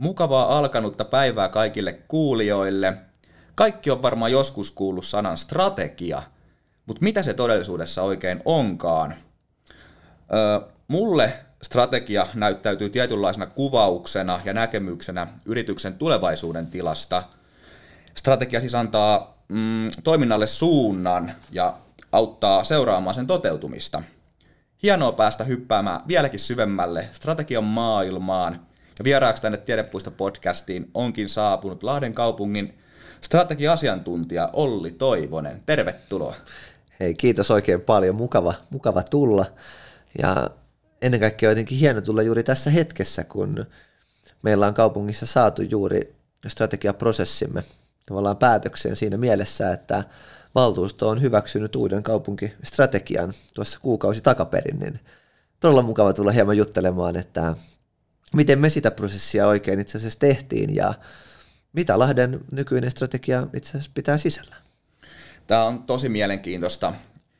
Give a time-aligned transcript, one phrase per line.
[0.00, 2.96] Mukavaa alkanutta päivää kaikille kuulijoille.
[3.54, 6.22] Kaikki on varmaan joskus kuullut sanan strategia,
[6.86, 9.14] mutta mitä se todellisuudessa oikein onkaan?
[10.34, 17.22] Öö, mulle strategia näyttäytyy tietynlaisena kuvauksena ja näkemyksenä yrityksen tulevaisuuden tilasta.
[18.14, 21.78] Strategia siis antaa mm, toiminnalle suunnan ja
[22.12, 24.02] auttaa seuraamaan sen toteutumista.
[24.82, 28.69] Hienoa päästä hyppäämään vieläkin syvemmälle strategian maailmaan.
[29.00, 32.78] Ja vieraaksi tänne Tiedepuisto-podcastiin onkin saapunut Lahden kaupungin
[33.20, 35.62] strategia-asiantuntija Olli Toivonen.
[35.66, 36.34] Tervetuloa.
[37.00, 38.14] Hei, kiitos oikein paljon.
[38.14, 39.46] Mukava, mukava tulla.
[40.22, 40.50] Ja
[41.02, 43.66] ennen kaikkea jotenkin hieno tulla juuri tässä hetkessä, kun
[44.42, 46.14] meillä on kaupungissa saatu juuri
[46.48, 47.64] strategiaprosessimme
[48.06, 50.04] tavallaan päätökseen siinä mielessä, että
[50.54, 55.00] valtuusto on hyväksynyt uuden kaupunkistrategian tuossa kuukausi takaperin, niin
[55.60, 57.54] todella mukava tulla hieman juttelemaan, että
[58.34, 60.94] miten me sitä prosessia oikein itse asiassa tehtiin ja
[61.72, 64.56] mitä Lahden nykyinen strategia itse asiassa pitää sisällä.
[65.46, 66.92] Tämä on tosi mielenkiintoista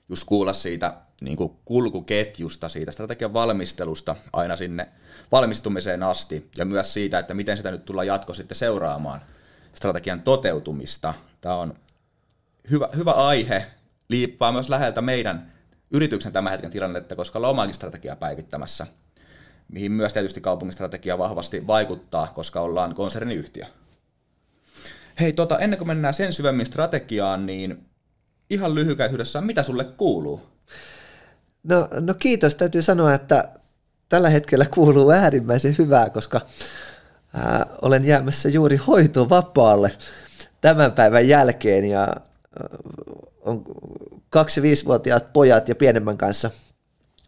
[0.09, 4.89] just kuulla siitä niin kuin kulkuketjusta, siitä strategian valmistelusta aina sinne
[5.33, 9.21] valmistumiseen asti ja myös siitä, että miten sitä nyt tullaan jatko sitten seuraamaan
[9.75, 11.15] strategian toteutumista.
[11.41, 11.75] Tämä on
[12.71, 13.67] hyvä, hyvä aihe,
[14.09, 15.53] liippaa myös läheltä meidän
[15.91, 18.87] yrityksen tämän hetken tilannetta, koska ollaan omaakin strategiaa päivittämässä,
[19.73, 23.65] mihin myös tietysti kaupungistrategia vahvasti vaikuttaa, koska ollaan konserniyhtiö.
[25.21, 27.87] Hei, tota, ennen kuin mennään sen syvemmin strategiaan, niin
[28.51, 30.41] ihan lyhykäisyydessä, mitä sulle kuuluu?
[31.63, 33.45] No, no kiitos, täytyy sanoa, että
[34.09, 36.41] tällä hetkellä kuuluu äärimmäisen hyvää, koska
[37.35, 39.93] ää, olen jäämässä juuri hoitovapaalle
[40.61, 42.09] tämän päivän jälkeen ja
[43.41, 43.63] on
[44.31, 46.51] kaksi viisivuotiaat pojat ja pienemmän kanssa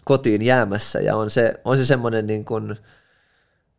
[0.04, 2.76] kotiin jäämässä ja on se, on se semmoinen niin kuin,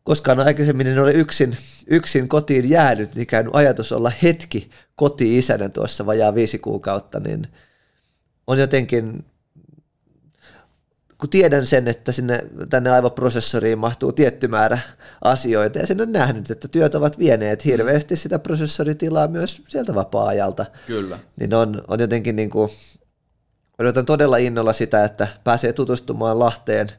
[0.03, 1.57] koskaan aikaisemmin en ole yksin,
[1.87, 7.47] yksin kotiin jäänyt, niin käynyt ajatus olla hetki koti-isänä tuossa vajaa viisi kuukautta, niin
[8.47, 9.25] on jotenkin
[11.23, 12.39] kun tiedän sen, että sinne,
[12.69, 14.79] tänne aivoprosessoriin mahtuu tietty määrä
[15.21, 20.65] asioita, ja sen on nähnyt, että työt ovat vieneet hirveästi sitä prosessoritilaa myös sieltä vapaa-ajalta.
[20.87, 21.19] Kyllä.
[21.39, 22.69] Niin on, on jotenkin niin kuin,
[23.79, 26.91] odotan todella innolla sitä, että pääsee tutustumaan Lahteen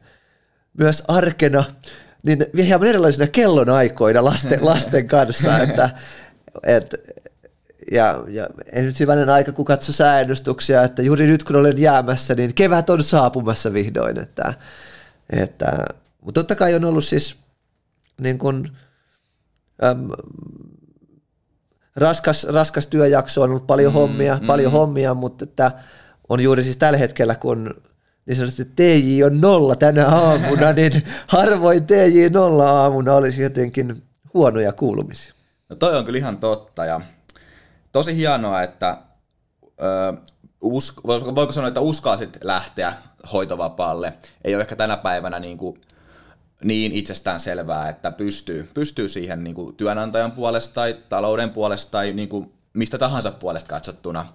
[0.78, 1.64] myös arkena,
[2.22, 5.90] niin hieman erilaisina kellonaikoina lasten, lasten kanssa, että,
[6.62, 6.96] että
[7.92, 12.34] ja, ja en nyt hyvänen aika, kun katso sääennustuksia, että juuri nyt kun olen jäämässä,
[12.34, 14.18] niin kevät on saapumassa vihdoin.
[14.18, 14.54] Että,
[15.30, 15.84] että,
[16.20, 17.36] mutta totta kai on ollut siis
[18.20, 18.70] niin kuin,
[19.84, 20.08] äm,
[21.96, 24.46] raskas, raskas työjakso, on ollut paljon mm, hommia, mm.
[24.46, 25.70] paljon hommia, mutta että
[26.28, 27.74] on juuri siis tällä hetkellä, kun
[28.26, 30.92] niin sanotusti TJ on nolla tänä aamuna, niin
[31.26, 34.02] harvoin TJ nolla aamuna olisi jotenkin
[34.34, 35.32] huonoja kuulumisia.
[35.68, 37.00] No toi on kyllä ihan totta ja
[37.92, 38.98] tosi hienoa, että
[39.82, 40.16] ö,
[40.62, 42.94] usk, voiko sanoa, että uskalsit lähteä
[43.32, 44.12] hoitovapaalle.
[44.44, 45.80] Ei ole ehkä tänä päivänä niin, kuin
[46.64, 52.12] niin itsestään selvää, että pystyy, pystyy siihen niin kuin työnantajan puolesta tai talouden puolesta tai
[52.12, 54.26] niin kuin mistä tahansa puolesta katsottuna.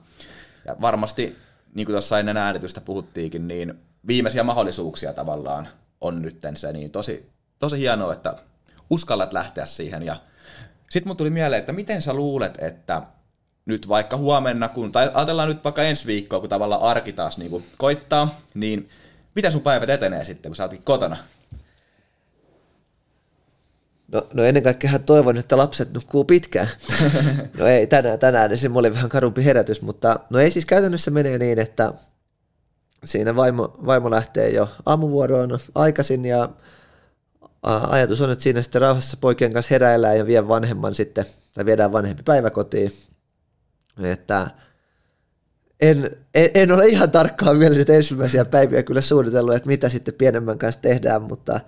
[0.66, 1.38] Ja varmasti,
[1.76, 3.74] niin kuin tuossa ennen äänitystä puhuttiinkin, niin
[4.08, 5.68] viimeisiä mahdollisuuksia tavallaan
[6.02, 8.36] on nytten se, niin tosi, tosi hienoa, että
[8.90, 10.04] uskallat lähteä siihen.
[10.04, 10.16] Ja
[10.90, 13.02] sitten mun tuli mieleen, että miten sä luulet, että
[13.66, 17.66] nyt vaikka huomenna, kun, tai ajatellaan nyt vaikka ensi viikkoa, kun tavallaan arki taas niin
[17.78, 18.90] koittaa, niin
[19.36, 21.18] miten sun päivät etenee sitten, kun sä ootkin kotona?
[24.12, 26.68] No, no ennen kaikkea toivon, että lapset nukkuu pitkään.
[27.58, 31.38] No ei, tänään, tänään se oli vähän karumpi herätys, mutta no ei siis käytännössä menee
[31.38, 31.94] niin, että
[33.04, 36.50] siinä vaimo, vaimo lähtee jo aamuvuoroon aikaisin ja
[37.64, 41.92] ajatus on, että siinä sitten rauhassa poikien kanssa heräillään ja vie vanhemman sitten, tai viedään
[41.92, 42.92] vanhempi päiväkotiin
[44.04, 44.48] että
[45.82, 50.14] en, en, en ole ihan tarkkaan vielä nyt ensimmäisiä päiviä kyllä suunnitellut, että mitä sitten
[50.14, 51.60] pienemmän kanssa tehdään, mutta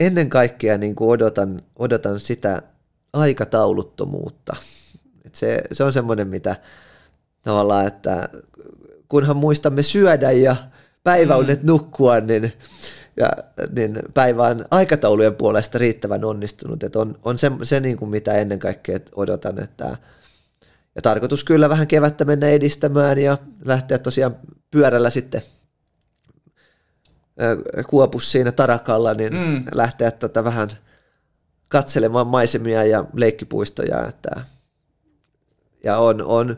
[0.00, 2.62] ennen kaikkea niin kuin odotan, odotan sitä
[3.12, 4.56] aikatauluttomuutta.
[5.24, 6.56] Et se, se on semmoinen, mitä
[7.42, 8.28] tavallaan, että
[9.08, 10.56] kunhan muistamme syödä ja
[11.04, 11.66] päiväunet mm.
[11.66, 12.52] nukkua, niin,
[13.16, 13.30] ja,
[13.76, 16.82] niin päivä on aikataulujen puolesta riittävän onnistunut.
[16.82, 19.96] Et on, on se, se niin kuin mitä ennen kaikkea odotan, että
[20.94, 24.36] ja tarkoitus kyllä vähän kevättä mennä edistämään ja lähteä tosiaan
[24.70, 25.42] pyörällä sitten
[27.86, 29.64] kuopus siinä tarakalla, niin mm.
[29.74, 30.70] lähteä tota vähän
[31.68, 34.06] katselemaan maisemia ja leikkipuistoja.
[34.06, 34.30] Että,
[35.84, 36.56] ja on, on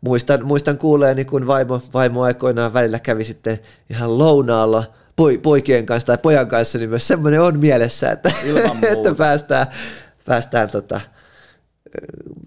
[0.00, 3.58] muistan, muistan kuuleeni, kun vaimo, vaimo aikoinaan välillä kävi sitten
[3.90, 4.84] ihan lounaalla
[5.42, 8.32] poikien kanssa tai pojan kanssa, niin myös semmoinen on mielessä, että,
[8.92, 9.66] että päästään
[10.28, 11.00] päästään tota,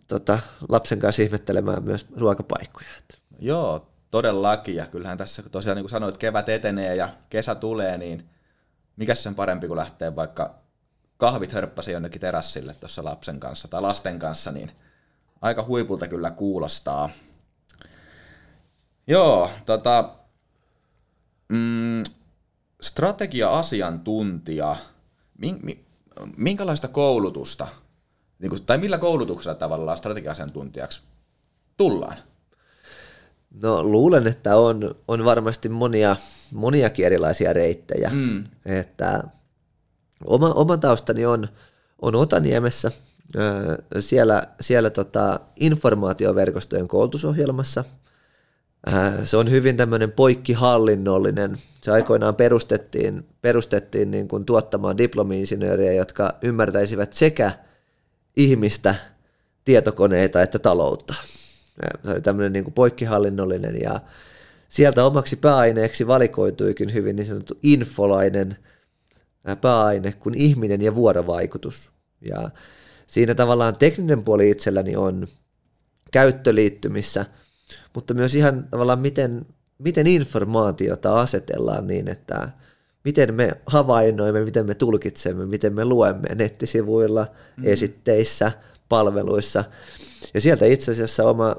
[0.08, 0.40] tota,
[0.70, 2.88] lapsen kanssa ihmettelemään myös ruokapaikkoja.
[3.40, 4.76] Joo, todellakin.
[4.76, 8.30] Ja kyllähän tässä tosiaan niin kuin sanoit, kevät etenee ja kesä tulee, niin
[8.96, 10.56] mikä sen parempi kuin lähtee vaikka
[11.18, 14.72] kahvit hörppäsi jonnekin terassille tuossa lapsen kanssa tai lasten kanssa, niin
[15.42, 17.10] aika huipulta kyllä kuulostaa.
[19.08, 20.16] Joo, tota,
[21.50, 22.04] mm,
[22.82, 24.76] strategia-asiantuntija,
[26.38, 27.68] minkälaista koulutusta,
[28.40, 31.02] niin tai millä koulutuksella tavallaan strategia-asiantuntijaksi
[31.78, 32.18] tullaan?
[33.62, 36.16] No luulen, että on, on varmasti monia,
[36.54, 38.10] moniakin erilaisia reittejä.
[38.14, 38.44] Mm.
[38.66, 39.24] Että
[40.26, 41.48] oma, oma taustani on,
[42.02, 42.92] on Otaniemessä,
[44.00, 47.84] siellä, siellä tota informaatioverkostojen koulutusohjelmassa.
[49.24, 51.58] Se on hyvin tämmöinen poikkihallinnollinen.
[51.84, 57.52] Se aikoinaan perustettiin, perustettiin niin kuin tuottamaan diplomi-insinööriä, jotka ymmärtäisivät sekä
[58.36, 58.96] ihmistä,
[59.66, 61.14] tietokoneita että taloutta.
[62.04, 64.00] Se oli tämmöinen niin poikkihallinnollinen ja
[64.70, 68.58] sieltä omaksi pääaineeksi valikoituikin hyvin niin sanottu infolainen
[69.62, 71.92] pääaine kuin ihminen ja vuorovaikutus.
[72.22, 72.50] Ja
[73.08, 75.28] siinä tavallaan tekninen puoli itselläni on
[76.12, 77.26] käyttöliittymissä,
[77.96, 79.46] mutta myös ihan tavallaan miten,
[79.78, 82.50] miten informaatiota asetellaan niin, että
[83.04, 87.28] miten me havainnoimme, miten me tulkitsemme, miten me luemme nettisivuilla,
[87.58, 87.64] mm.
[87.66, 88.52] esitteissä,
[88.92, 89.64] palveluissa.
[90.34, 91.56] Ja sieltä itse asiassa oma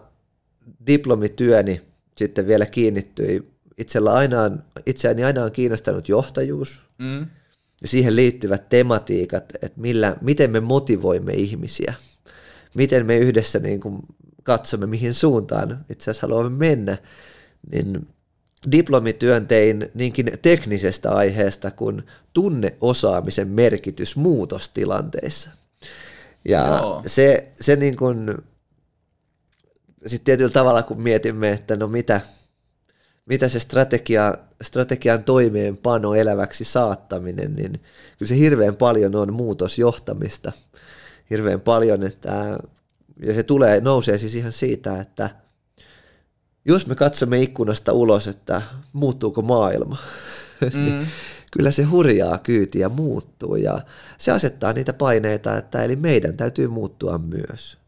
[0.86, 1.80] diplomityöni
[2.16, 3.52] sitten vielä kiinnittyi.
[3.78, 7.26] Itsellä aina on, itseäni aina on kiinnostanut johtajuus mm.
[7.82, 11.94] ja siihen liittyvät tematiikat, että millä, miten me motivoimme ihmisiä,
[12.74, 14.02] miten me yhdessä niin kuin
[14.42, 16.98] katsomme, mihin suuntaan itse asiassa haluamme mennä,
[17.72, 18.06] niin
[18.72, 22.02] diplomityön tein niinkin teknisestä aiheesta kuin
[22.32, 25.50] tunneosaamisen merkitys muutostilanteissa.
[26.44, 28.34] Ja se, se niin kuin
[30.06, 32.20] sitten tietyllä tavalla, kun mietimme, että no mitä,
[33.26, 37.72] mitä se strategia, strategian toimeenpano eläväksi saattaminen, niin
[38.18, 40.52] kyllä se hirveän paljon on muutosjohtamista.
[41.30, 42.58] Hirveän paljon, että,
[43.22, 45.30] ja se tulee, nousee siis ihan siitä, että
[46.64, 48.62] jos me katsomme ikkunasta ulos, että
[48.92, 49.98] muuttuuko maailma,
[50.60, 50.84] niin mm.
[50.84, 51.08] niin
[51.56, 53.80] kyllä se hurjaa kyytiä muuttuu ja
[54.18, 57.78] se asettaa niitä paineita, että eli meidän täytyy muuttua myös.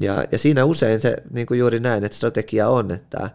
[0.00, 3.30] Ja, ja siinä usein se niin kuin juuri näin, että strategia on, että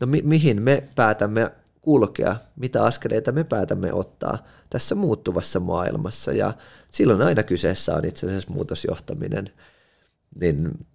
[0.00, 1.50] no mi- mihin me päätämme
[1.80, 6.32] kulkea, mitä askeleita me päätämme ottaa tässä muuttuvassa maailmassa.
[6.32, 6.54] Ja
[6.90, 9.50] silloin aina kyseessä on itse asiassa muutosjohtaminen.
[10.40, 10.86] Niin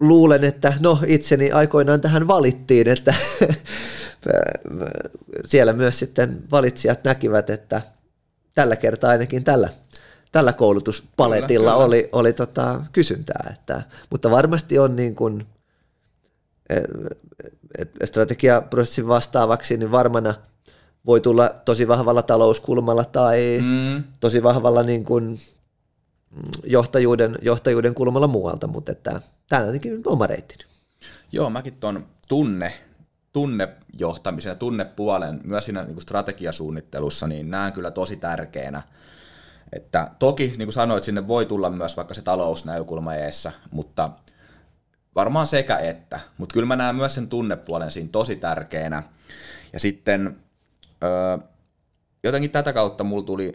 [0.00, 3.14] luulen, että no itseni aikoinaan tähän valittiin, että
[5.44, 7.82] siellä myös sitten valitsijat näkivät, että
[8.54, 9.68] tällä kertaa ainakin tällä
[10.32, 13.54] tällä koulutuspaletilla kyllä, oli, oli tota kysyntää.
[13.54, 15.46] Että, mutta varmasti on niin kuin,
[17.78, 20.34] et strategiaprosessin vastaavaksi, niin varmana
[21.06, 24.04] voi tulla tosi vahvalla talouskulmalla tai mm.
[24.20, 25.40] tosi vahvalla niin kuin
[26.64, 29.20] johtajuuden, johtajuuden kulmalla muualta, mutta tämä
[29.52, 30.64] on ainakin oma reittini.
[31.32, 32.74] Joo, mäkin tuon tunne,
[33.32, 38.82] tunnejohtamisen ja tunnepuolen myös siinä niin kuin strategiasuunnittelussa, niin näen kyllä tosi tärkeänä–
[39.72, 44.10] että toki, niin kuin sanoit, sinne voi tulla myös vaikka se talousnäkökulma eessä, mutta
[45.14, 46.20] varmaan sekä että.
[46.38, 49.02] Mutta kyllä mä näen myös sen tunnepuolen siinä tosi tärkeänä.
[49.72, 50.36] Ja sitten
[51.04, 51.38] öö,
[52.24, 53.52] jotenkin tätä kautta mulla tuli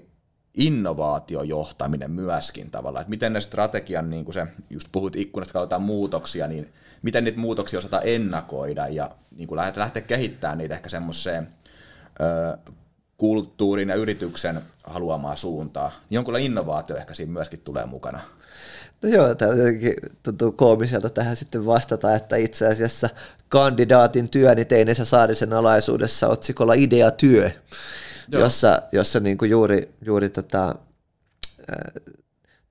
[0.55, 6.47] innovaatiojohtaminen myöskin tavallaan, että miten ne strategian, niin kuin se, just puhut ikkunasta kautta muutoksia,
[6.47, 11.47] niin miten niitä muutoksia osata ennakoida ja niin kuin lähteä, kehittämään niitä ehkä semmoiseen
[13.17, 15.91] kulttuurin ja yrityksen haluamaa suuntaa.
[16.09, 18.19] Jonkunlainen innovaatio ehkä siinä myöskin tulee mukana.
[19.01, 19.53] No joo, tämä
[20.23, 23.09] tuntuu koomiselta tähän sitten vastata, että itse asiassa
[23.49, 27.51] kandidaatin työni tein Esa Saarisen alaisuudessa otsikolla Ideatyö,
[28.27, 28.41] joo.
[28.41, 30.75] jossa, jossa niin kuin juuri, juuri tota,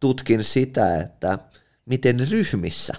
[0.00, 1.38] tutkin sitä, että
[1.86, 2.94] miten ryhmissä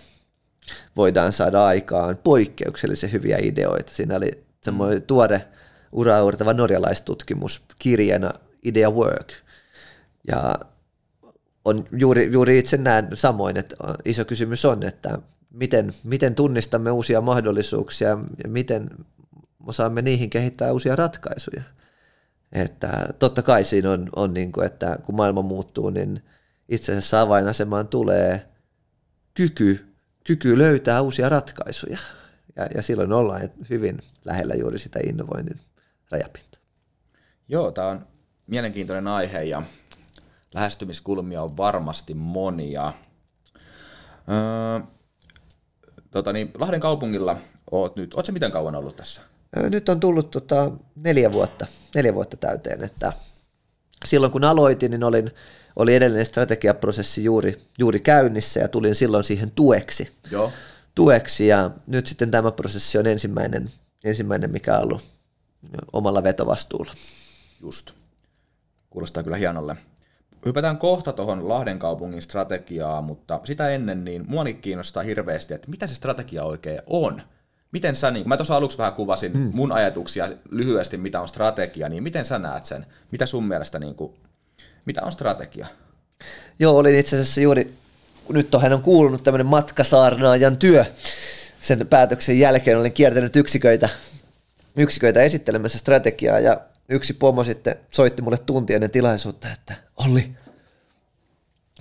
[0.96, 3.94] voidaan saada aikaan poikkeuksellisen hyviä ideoita.
[3.94, 5.48] Siinä oli semmoinen tuore
[5.92, 8.34] uraurtava norjalaistutkimus kirjana
[8.64, 9.32] Idea Work.
[10.28, 10.56] Ja
[11.66, 15.20] on juuri, juuri itse näen samoin, että iso kysymys on, että
[15.50, 18.90] miten, miten tunnistamme uusia mahdollisuuksia ja miten
[19.66, 21.64] osaamme niihin kehittää uusia ratkaisuja.
[22.52, 26.24] Että totta kai siinä on, on niin kuin, että kun maailma muuttuu, niin
[26.70, 28.48] itse asiassa avainasemaan tulee
[29.34, 31.98] kyky, kyky löytää uusia ratkaisuja.
[32.56, 35.60] Ja, ja silloin ollaan hyvin lähellä juuri sitä innovoinnin
[36.12, 36.60] rajapinta.
[37.48, 38.08] Joo, tämä on
[38.48, 39.64] mielenkiintoinen aihe ja
[40.54, 42.94] lähestymiskulmia on varmasti monia.
[44.30, 44.80] Öö,
[46.12, 47.38] tota niin, Lahden kaupungilla
[47.72, 49.22] oot nyt, oot se miten kauan ollut tässä?
[49.70, 53.14] Nyt on tullut tota, neljä, vuotta, neljä vuotta täyteen, että
[54.06, 55.32] silloin kun aloitin, niin olin,
[55.76, 60.12] oli edellinen strategiaprosessi juuri, juuri käynnissä ja tulin silloin siihen tueksi.
[60.32, 60.52] Joo.
[60.96, 63.70] Tueksi ja nyt sitten tämä prosessi on ensimmäinen,
[64.04, 65.02] ensimmäinen mikä on ollut
[65.94, 66.94] omalla vetovastuulla.
[67.62, 67.92] Just.
[68.90, 69.78] Kuulostaa kyllä hienolle.
[70.46, 75.88] Hypätään kohta tuohon Lahden kaupungin strategiaa, mutta sitä ennen niin muakin kiinnostaa hirveästi, että mitä
[75.88, 77.22] se strategia oikein on.
[77.76, 79.50] Miten sä, niin kun mä tuossa aluksi vähän kuvasin hmm.
[79.54, 82.86] mun ajatuksia lyhyesti, mitä on strategia, niin miten sä näet sen?
[83.12, 84.14] Mitä sun mielestä, niin kuin,
[84.86, 85.68] mitä on strategia?
[86.60, 87.74] Joo, olin itse asiassa juuri,
[88.30, 90.86] nyt on hän on kuulunut tämmöinen matkasaarnaajan työ.
[91.62, 93.90] Sen päätöksen jälkeen olin kiertänyt yksiköitä,
[94.78, 100.30] yksiköitä esittelemässä strategiaa ja yksi pomo sitten soitti mulle tunti ennen tilaisuutta, että Olli,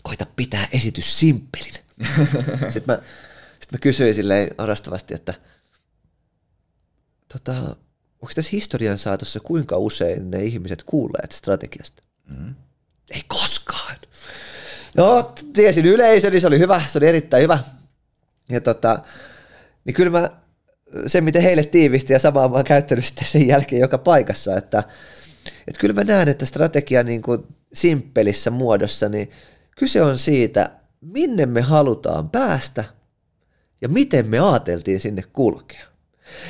[0.02, 1.74] koita pitää esitys simppelin.
[2.72, 2.98] sitten, mä,
[3.60, 5.34] sitten mä kysyin silleen arastavasti, että
[7.38, 7.76] tota,
[8.22, 12.02] onko tässä historian saatossa kuinka usein ne ihmiset kuulleet strategiasta?
[12.36, 12.54] Mm.
[13.10, 13.96] Ei koskaan.
[14.96, 17.58] No, tiesin yleisö, niin se oli hyvä, se oli erittäin hyvä.
[18.48, 18.98] Ja tota,
[19.84, 20.30] niin kyllä mä
[21.06, 24.82] se, miten heille tiivisti ja samaa mä oon käyttänyt sitten sen jälkeen joka paikassa, että,
[25.68, 29.30] että kyllä mä näen, että strategia niin kuin simppelissä muodossa, niin
[29.78, 32.84] kyse on siitä, minne me halutaan päästä
[33.80, 35.93] ja miten me ajateltiin sinne kulkea.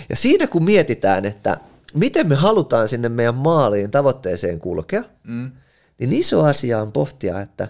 [0.09, 1.57] Ja siinä kun mietitään, että
[1.95, 5.53] miten me halutaan sinne meidän maaliin tavoitteeseen kulkea, mm.
[5.99, 7.69] niin iso asia on pohtia, että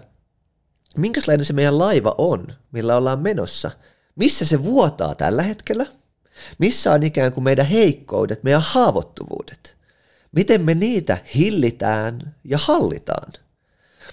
[0.97, 3.71] minkälainen se meidän laiva on, millä ollaan menossa,
[4.17, 5.87] missä se vuotaa tällä hetkellä,
[6.59, 9.77] missä on ikään kuin meidän heikkoudet, meidän haavoittuvuudet,
[10.33, 13.33] miten me niitä hillitään ja hallitaan.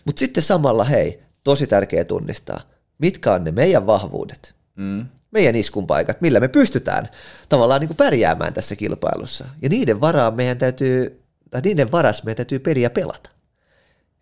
[0.05, 2.61] Mutta sitten samalla, hei, tosi tärkeä tunnistaa,
[2.97, 4.55] mitkä on ne meidän vahvuudet.
[4.75, 7.09] Mm meidän iskunpaikat, millä me pystytään
[7.49, 9.45] tavallaan niin kuin pärjäämään tässä kilpailussa.
[9.61, 13.29] Ja niiden varaan meidän täytyy, tai niiden varas meidän täytyy peliä pelata.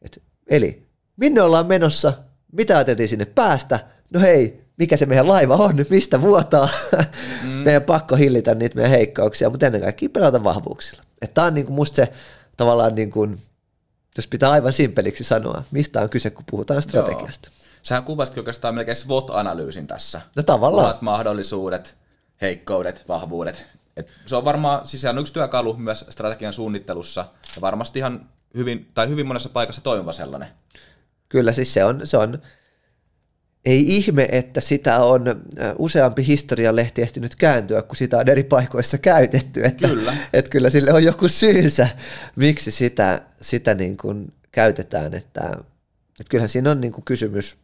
[0.02, 0.88] Et, eli
[1.18, 2.14] minne ollaan menossa,
[2.52, 3.80] mitä ajateltiin sinne päästä,
[4.14, 6.70] no hei, mikä se meidän laiva on, mistä vuotaa,
[7.44, 7.50] mm.
[7.50, 11.04] meidän pakko hillitä niitä meidän heikkauksia, mutta ennen kaikkea pelata vahvuuksilla.
[11.34, 12.12] Tämä on niin kuin musta se
[12.58, 13.38] tavallaan, niin kuin,
[14.18, 17.50] jos pitää aivan simpeliksi sanoa, mistä on kyse, kun puhutaan strategiasta.
[17.50, 17.59] Joo.
[17.84, 20.22] Sähän kuvasitkin oikeastaan melkein SWOT-analyysin tässä.
[20.36, 20.88] No tavallaan.
[20.88, 21.98] Omat mahdollisuudet,
[22.42, 23.66] heikkoudet, vahvuudet.
[23.98, 28.92] Et se on varmaan, siis on yksi työkalu myös strategian suunnittelussa ja varmasti ihan hyvin,
[28.94, 30.50] tai hyvin monessa paikassa toimiva sellainen.
[31.30, 32.40] Kyllä, siis se on, se on
[33.66, 35.22] ei ihme, että sitä on
[35.78, 39.64] useampi historialehti ehtinyt kääntyä, kun sitä on eri paikoissa käytetty.
[39.64, 40.14] Että, kyllä.
[40.34, 41.88] Että kyllä sille on joku syynsä,
[42.36, 45.14] miksi sitä, sitä niin kuin käytetään.
[45.14, 45.42] Että,
[46.20, 47.58] että kyllähän siinä on niin kuin kysymys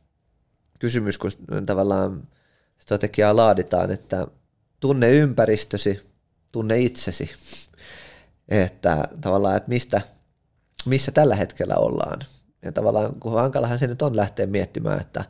[0.79, 1.31] kysymys, kun
[1.65, 2.27] tavallaan
[2.79, 4.27] strategiaa laaditaan, että
[4.79, 6.01] tunne ympäristösi,
[6.51, 7.31] tunne itsesi,
[8.49, 10.01] että tavallaan, että mistä,
[10.85, 12.19] missä tällä hetkellä ollaan.
[12.61, 15.25] Ja tavallaan, kun hankalahan se nyt on lähteä miettimään, että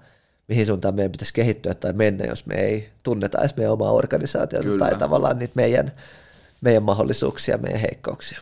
[0.48, 4.64] mihin suuntaan meidän pitäisi kehittyä tai mennä, jos me ei tunneta edes meidän omaa organisaatiota
[4.64, 4.86] Kyllä.
[4.90, 5.92] tai tavallaan niitä meidän,
[6.62, 8.40] meidän mahdollisuuksia, meidän heikkouksia.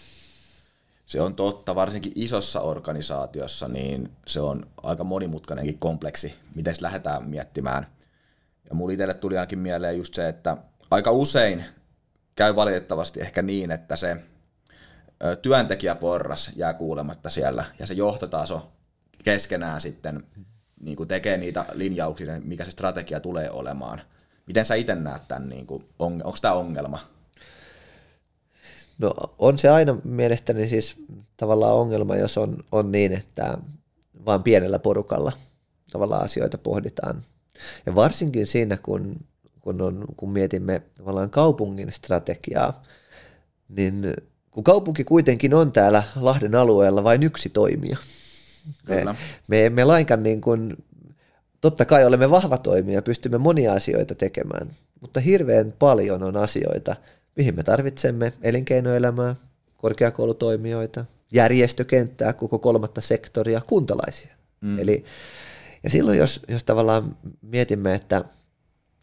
[1.14, 7.88] Se on totta, varsinkin isossa organisaatiossa, niin se on aika monimutkainenkin kompleksi, miten lähdetään miettimään.
[8.70, 10.58] Ja mulla itselle tuli ainakin mieleen just se, että
[10.92, 11.66] aika usein
[12.36, 14.18] käy valitettavasti ehkä niin, että se
[15.42, 18.72] työntekijäporras jää kuulematta siellä, ja se johtotaso
[19.24, 20.24] keskenään sitten
[20.80, 24.02] niin kuin tekee niitä linjauksia, mikä se strategia tulee olemaan.
[24.46, 27.00] Miten sä itse näet tämän, niin kuin, onko tämä ongelma?
[28.98, 30.96] No on se aina mielestäni siis
[31.38, 33.58] tavallaan ongelma, jos on, on niin, että
[34.26, 35.32] vain pienellä porukalla
[35.92, 37.22] tavallaan asioita pohditaan.
[37.86, 39.16] Ja varsinkin siinä, kun,
[39.62, 42.84] kun, on, kun mietimme tavallaan kaupungin strategiaa,
[43.70, 44.14] niin
[44.52, 47.98] kun kaupunki kuitenkin on täällä Lahden alueella vain yksi toimija.
[48.88, 49.06] Me,
[49.48, 50.84] me emme lainkaan niin kuin,
[51.62, 54.70] totta kai olemme vahva toimija, pystymme monia asioita tekemään,
[55.02, 56.96] mutta hirveän paljon on asioita,
[57.36, 59.36] mihin me tarvitsemme elinkeinoelämää,
[59.78, 64.36] korkeakoulutoimijoita, järjestökenttää, koko kolmatta sektoria, kuntalaisia.
[64.62, 64.80] Mm.
[64.80, 65.06] Eli,
[65.84, 68.26] ja silloin, jos, jos tavallaan mietimme, että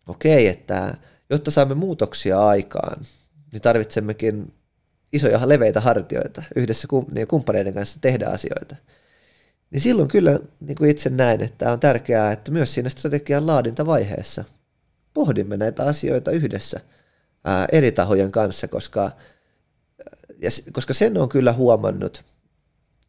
[0.08, 0.94] okei, että
[1.30, 3.04] jotta saamme muutoksia aikaan,
[3.52, 4.52] niin tarvitsemmekin
[5.12, 8.76] isoja leveitä hartioita yhdessä niin kumppaneiden kanssa tehdä asioita.
[9.70, 14.44] Niin silloin kyllä niin kuin itse näen, että on tärkeää, että myös siinä strategian laadintavaiheessa
[15.14, 16.80] pohdimme näitä asioita yhdessä–
[17.44, 19.11] ää, eri tahojen kanssa, koska,
[20.42, 22.25] ja, koska sen on kyllä huomannut,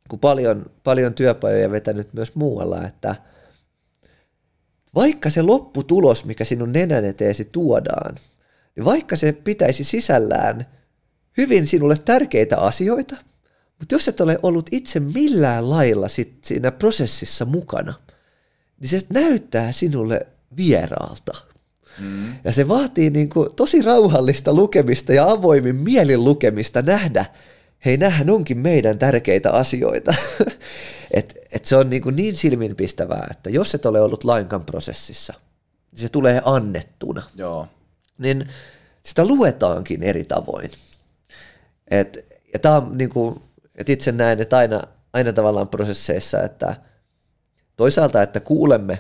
[0.10, 3.16] kun paljon, paljon työpajoja vetänyt myös muualla, että
[4.96, 8.16] vaikka se lopputulos, mikä sinun nenän eteesi tuodaan,
[8.76, 10.66] niin vaikka se pitäisi sisällään
[11.38, 13.16] hyvin sinulle tärkeitä asioita,
[13.80, 17.94] mutta jos et ole ollut itse millään lailla sit siinä prosessissa mukana,
[18.80, 21.51] niin se näyttää sinulle vieraalta.
[22.00, 22.36] Mm.
[22.44, 27.26] Ja se vaatii niin kuin tosi rauhallista lukemista ja avoimin mielin lukemista nähdä,
[27.86, 30.16] hei, nämähän onkin meidän tärkeitä asioita.
[31.12, 35.34] et, et se on niin, kuin niin silminpistävää, että jos et ole ollut lainkaan prosessissa,
[35.92, 37.24] niin se tulee annettuna.
[37.36, 37.68] Joo.
[38.18, 38.50] Niin
[39.04, 40.72] sitä luetaankin eri tavoin.
[41.88, 43.42] Et, ja tämä on niin kuin,
[43.76, 44.82] että itse näen, että aina,
[45.14, 46.76] aina tavallaan prosesseissa, että
[47.76, 49.00] toisaalta, että kuulemme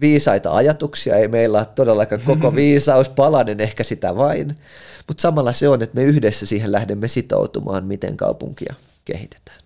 [0.00, 4.58] viisaita ajatuksia, ei meillä ole todellakaan koko viisaus, palanen ehkä sitä vain,
[5.08, 8.74] mutta samalla se on, että me yhdessä siihen lähdemme sitoutumaan, miten kaupunkia
[9.04, 9.60] kehitetään.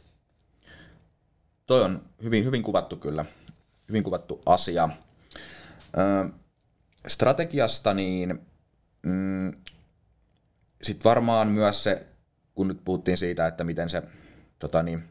[1.67, 3.25] Toi on hyvin, hyvin kuvattu kyllä,
[3.89, 4.89] hyvin kuvattu asia.
[5.99, 6.31] Ö,
[7.09, 8.41] strategiasta niin
[9.03, 9.53] mm,
[10.83, 12.07] sitten varmaan myös se,
[12.55, 14.03] kun nyt puhuttiin siitä, että miten se,
[14.59, 15.05] tota niin,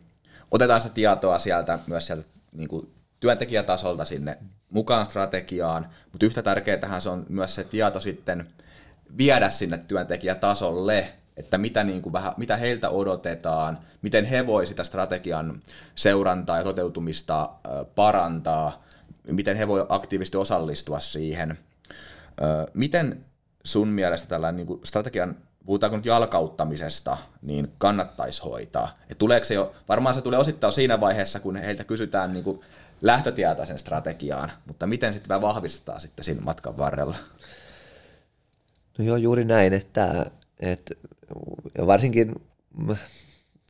[0.51, 4.37] otetaan sitä tietoa sieltä myös sieltä niin kuin työntekijätasolta sinne
[4.69, 8.47] mukaan strategiaan, mutta yhtä tärkeää se on myös se tieto sitten
[9.17, 14.83] viedä sinne työntekijätasolle, että mitä, niin kuin vähän, mitä heiltä odotetaan, miten he voi sitä
[14.83, 15.61] strategian
[15.95, 17.49] seurantaa ja toteutumista
[17.95, 18.83] parantaa,
[19.31, 21.59] miten he voi aktiivisesti osallistua siihen.
[22.73, 23.25] Miten
[23.63, 28.97] sun mielestä tällainen niin kuin strategian, puhutaanko nyt jalkauttamisesta, niin kannattaisi hoitaa?
[29.09, 32.61] Et tuleeko se jo, varmaan se tulee osittain siinä vaiheessa, kun heiltä kysytään niin kuin
[33.01, 37.15] lähtötietoisen strategiaan, mutta miten sitten vahvistaa sitten siinä matkan varrella?
[38.97, 40.25] No joo, juuri näin, että,
[40.59, 40.93] että
[41.85, 42.35] varsinkin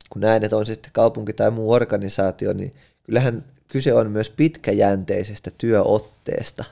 [0.10, 5.52] kun näen, että on sitten kaupunki tai muu organisaatio, niin kyllähän kyse on myös pitkäjänteisestä
[5.58, 6.64] työotteesta.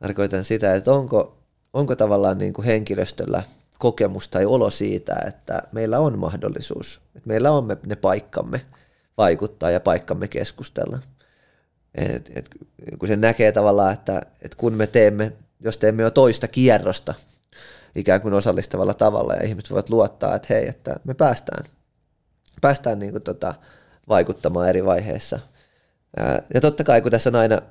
[0.00, 1.38] Tarkoitan sitä, että onko,
[1.72, 3.42] onko tavallaan niin kuin henkilöstöllä
[3.78, 8.66] kokemus tai olo siitä, että meillä on mahdollisuus, että meillä on ne paikkamme
[9.18, 10.98] vaikuttaa ja paikkamme keskustella.
[11.94, 12.50] Et, et,
[12.98, 17.14] kun se näkee tavallaan, että et kun me teemme, jos teemme jo toista kierrosta
[17.94, 21.64] ikään kuin osallistavalla tavalla ja ihmiset voivat luottaa, että hei, että me päästään,
[22.60, 23.54] päästään niin kuin tota,
[24.08, 25.38] vaikuttamaan eri vaiheissa.
[26.54, 27.62] Ja totta kai, kun tässä on aina,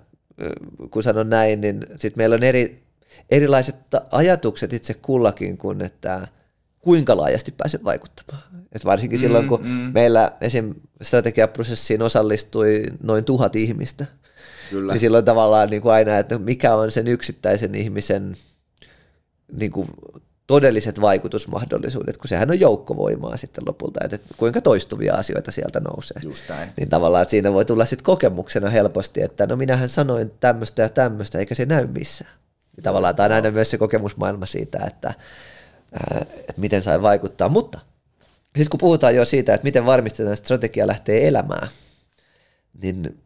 [0.92, 2.84] kun sanon näin, niin sitten meillä on eri,
[3.30, 3.76] erilaiset
[4.12, 6.28] ajatukset itse kullakin, kun että
[6.82, 8.44] kuinka laajasti pääsen vaikuttamaan.
[8.72, 9.92] Et varsinkin mm, silloin, kun mm.
[9.94, 10.76] meillä esim.
[11.02, 14.06] strategiaprosessiin osallistui noin tuhat ihmistä,
[14.70, 14.94] Kyllä.
[14.94, 18.36] niin silloin tavallaan niin kuin aina, että mikä on sen yksittäisen ihmisen
[19.52, 19.88] niin kuin
[20.48, 26.18] todelliset vaikutusmahdollisuudet, kun sehän on joukkovoimaa sitten lopulta, että kuinka toistuvia asioita sieltä nousee.
[26.24, 26.70] Just näin.
[26.78, 30.90] Niin tavallaan että siinä voi tulla sitten kokemuksena helposti, että no minähän sanoin tämmöistä ja
[30.90, 32.32] tämmöistä, eikä se näy missään.
[32.76, 35.14] Niin tavallaan tämä on aina myös se kokemusmaailma siitä, että,
[36.32, 37.50] että miten sai vaikuttaa.
[37.50, 37.80] Mutta
[38.46, 41.68] sitten kun puhutaan jo siitä, että miten varmistetaan, että strategia lähtee elämään,
[42.82, 43.22] niin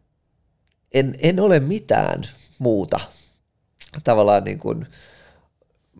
[0.94, 2.22] en, en ole mitään
[2.58, 3.00] muuta
[4.04, 4.86] tavallaan niin kuin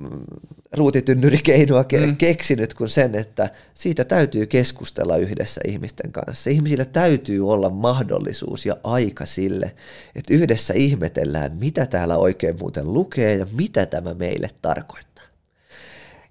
[0.01, 0.25] mm,
[0.73, 2.17] ruutitynnyrikeinoa ke- mm.
[2.17, 6.51] keksinyt kuin sen, että siitä täytyy keskustella yhdessä ihmisten kanssa.
[6.51, 9.75] Ihmisillä täytyy olla mahdollisuus ja aika sille,
[10.15, 15.16] että yhdessä ihmetellään, mitä täällä oikein muuten lukee ja mitä tämä meille tarkoittaa.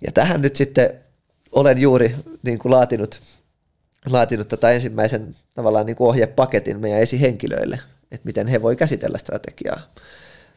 [0.02, 0.90] Ja tähän nyt sitten
[1.52, 3.22] olen juuri niin kuin laatinut,
[4.10, 7.80] laatinut tätä ensimmäisen tavallaan niin kuin ohjepaketin meidän esihenkilöille,
[8.12, 9.82] että miten he voi käsitellä strategiaa.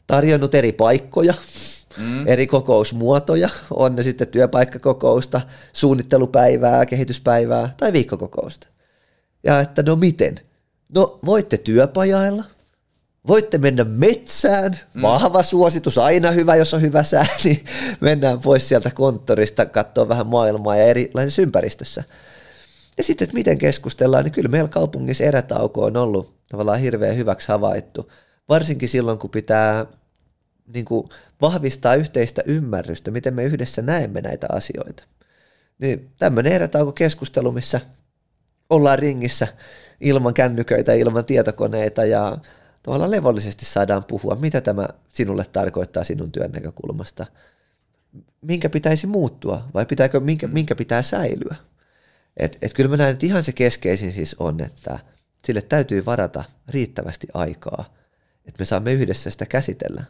[0.07, 1.35] Tarjonnut eri paikkoja,
[1.97, 2.27] mm.
[2.27, 5.41] eri kokousmuotoja, on ne sitten työpaikkakokousta,
[5.73, 8.69] suunnittelupäivää, kehityspäivää tai viikkokokousta.
[9.45, 10.41] Ja että no miten?
[10.95, 12.45] No voitte työpajailla,
[13.29, 15.03] voitte mennä metsään, mm.
[15.03, 17.65] vahva suositus, aina hyvä, jos on hyvä sää, niin
[18.01, 22.05] mennään pois sieltä konttorista, katsoa vähän maailmaa ja erilaisessa ympäristössä.
[22.99, 27.49] Ja sitten, että miten keskustellaan, niin kyllä meillä kaupungissa erätauko on ollut tavallaan hirveän hyväksi
[27.49, 28.13] havaittu,
[28.49, 29.87] varsinkin silloin, kun pitää
[30.75, 31.09] niin kuin
[31.41, 35.05] vahvistaa yhteistä ymmärrystä, miten me yhdessä näemme näitä asioita.
[35.79, 37.81] Niin tämmöinen erätauko keskustelu, missä
[38.71, 39.49] ollaan ringissä
[40.01, 42.39] ilman kännyköitä, ilman tietokoneita ja
[42.83, 47.27] tavallaan levollisesti saadaan puhua, mitä tämä sinulle tarkoittaa sinun työn näkökulmasta.
[48.41, 51.57] Minkä pitäisi muuttua vai pitääkö, minkä, minkä pitää säilyä?
[52.37, 54.99] Et, et kyllä mä näen, että ihan se keskeisin siis on, että
[55.45, 57.95] sille täytyy varata riittävästi aikaa,
[58.47, 60.05] että me saamme yhdessä sitä käsitellä.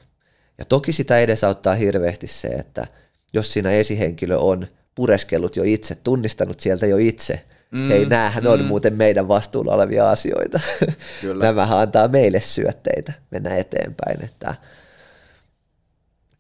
[0.59, 2.87] Ja toki sitä edesauttaa hirveästi se, että
[3.33, 8.51] jos siinä esihenkilö on pureskellut jo itse, tunnistanut sieltä jo itse Mm, Hei, näähän mm.
[8.51, 10.61] on muuten meidän vastuulla olevia asioita.
[11.21, 11.45] Kyllä.
[11.45, 14.25] Nämähän antaa meille syötteitä mennä eteenpäin.
[14.25, 14.55] Että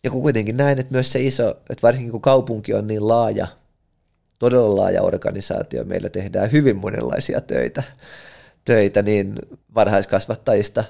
[0.05, 3.47] ja kun kuitenkin näin, että myös se iso, että varsinkin kun kaupunki on niin laaja,
[4.38, 7.83] todella laaja organisaatio, meillä tehdään hyvin monenlaisia töitä,
[8.64, 9.35] töitä niin
[9.75, 10.85] varhaiskasvattajista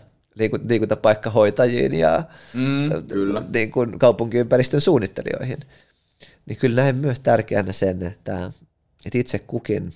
[0.69, 2.25] liikuntapaikkahoitajiin ja
[2.55, 3.43] mm, kyllä.
[3.53, 5.59] Niin kuin kaupunkiympäristön suunnittelijoihin.
[6.47, 8.51] Niin kyllä näen myös tärkeänä sen, että,
[9.07, 9.93] että itse kukin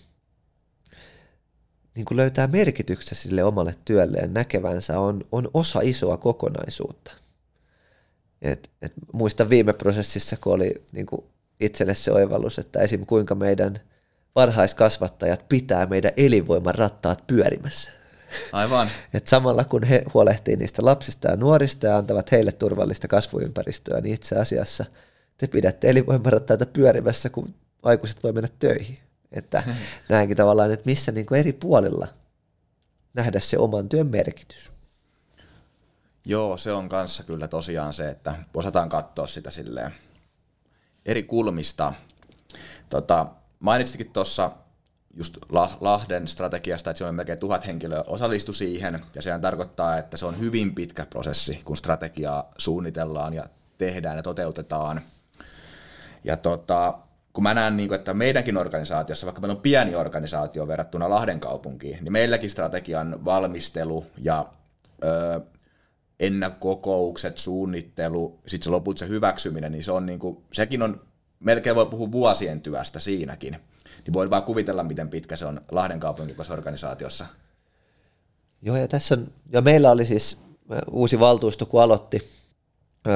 [1.95, 7.13] niin kuin löytää merkitystä sille omalle työlleen näkevänsä on, on osa isoa kokonaisuutta.
[8.43, 11.25] Et, et muistan viime prosessissa, kun oli niin kuin
[11.61, 13.07] itselle se oivallus, että esim.
[13.07, 13.81] kuinka meidän
[14.35, 17.91] varhaiskasvattajat pitää meidän elinvoiman rattaat pyörimässä.
[18.53, 18.91] Aivan.
[19.15, 24.15] Et samalla kun he huolehtii niistä lapsista ja nuorista ja antavat heille turvallista kasvuympäristöä, niin
[24.15, 24.85] itse asiassa
[25.39, 28.97] te pidätte elinvoimarattaita pyörimässä, kun aikuiset voi mennä töihin.
[29.33, 29.63] Että
[30.09, 32.09] näinkin tavallaan, että missä niin kuin eri puolilla
[33.15, 34.73] nähdä se oman työn merkitys.
[36.27, 39.95] Joo, se on kanssa kyllä tosiaan se, että osataan katsoa sitä silleen
[41.07, 41.93] eri kulmista.
[42.89, 43.27] Tota,
[43.61, 44.51] mainitsitkin tuossa
[45.15, 45.37] just
[45.81, 50.39] Lahden strategiasta, että on melkein tuhat henkilöä osallistu siihen, ja sehän tarkoittaa, että se on
[50.39, 53.47] hyvin pitkä prosessi, kun strategiaa suunnitellaan ja
[53.79, 55.01] tehdään ja toteutetaan.
[56.25, 56.99] Ja tota,
[57.33, 62.05] kun mä näen, niin että meidänkin organisaatiossa, vaikka meillä on pieni organisaatio verrattuna Lahden kaupunkiin,
[62.05, 64.47] niin meilläkin strategian valmistelu ja
[65.05, 65.41] ö,
[66.21, 71.01] ennakkokoukset, suunnittelu, sitten se lopulta se hyväksyminen, niin se on niin kuin, sekin on,
[71.41, 73.57] melkein voi puhua vuosien työstä siinäkin.
[74.05, 77.27] Niin voin vaan kuvitella, miten pitkä se on Lahden kaupunkikossa organisaatiossa.
[78.63, 80.39] Joo, ja tässä on, ja meillä oli siis
[80.91, 82.31] uusi valtuusto, kun aloitti,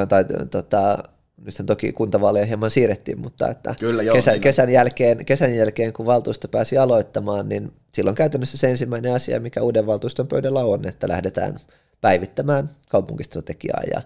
[0.08, 0.98] tai tota,
[1.44, 5.92] nyt toki kuntavaaleja hieman siirrettiin, mutta että Kyllä, joo, kesän, niin kesän, jälkeen, kesän jälkeen,
[5.92, 10.88] kun valtuusto pääsi aloittamaan, niin silloin käytännössä se ensimmäinen asia, mikä uuden valtuuston pöydällä on,
[10.88, 11.60] että lähdetään
[12.00, 13.82] päivittämään kaupunkistrategiaa.
[13.94, 14.02] Ja,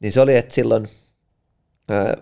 [0.00, 0.88] niin se oli, että silloin
[1.88, 2.16] ää,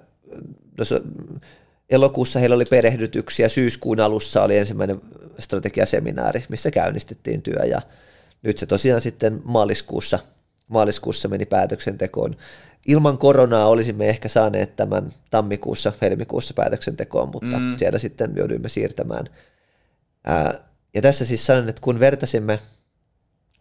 [1.90, 5.00] elokuussa heillä oli perehdytyksiä, syyskuun alussa oli ensimmäinen
[5.38, 7.80] strategiaseminaari, missä käynnistettiin työ ja
[8.42, 10.18] nyt se tosiaan sitten maaliskuussa,
[10.68, 12.36] maaliskuussa meni päätöksentekoon.
[12.86, 17.74] Ilman koronaa olisimme ehkä saaneet tämän tammikuussa, helmikuussa päätöksentekoon, mutta mm.
[17.76, 19.26] siellä sitten jouduimme siirtämään.
[20.24, 20.54] Ää,
[20.94, 22.58] ja tässä siis sanon, että kun vertasimme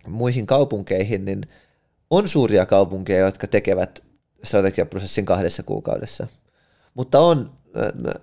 [0.08, 1.42] muihin kaupunkeihin, niin
[2.10, 4.04] on suuria kaupunkeja, jotka tekevät
[4.44, 6.28] strategiaprosessin kahdessa kuukaudessa.
[6.94, 8.14] Mutta on äh,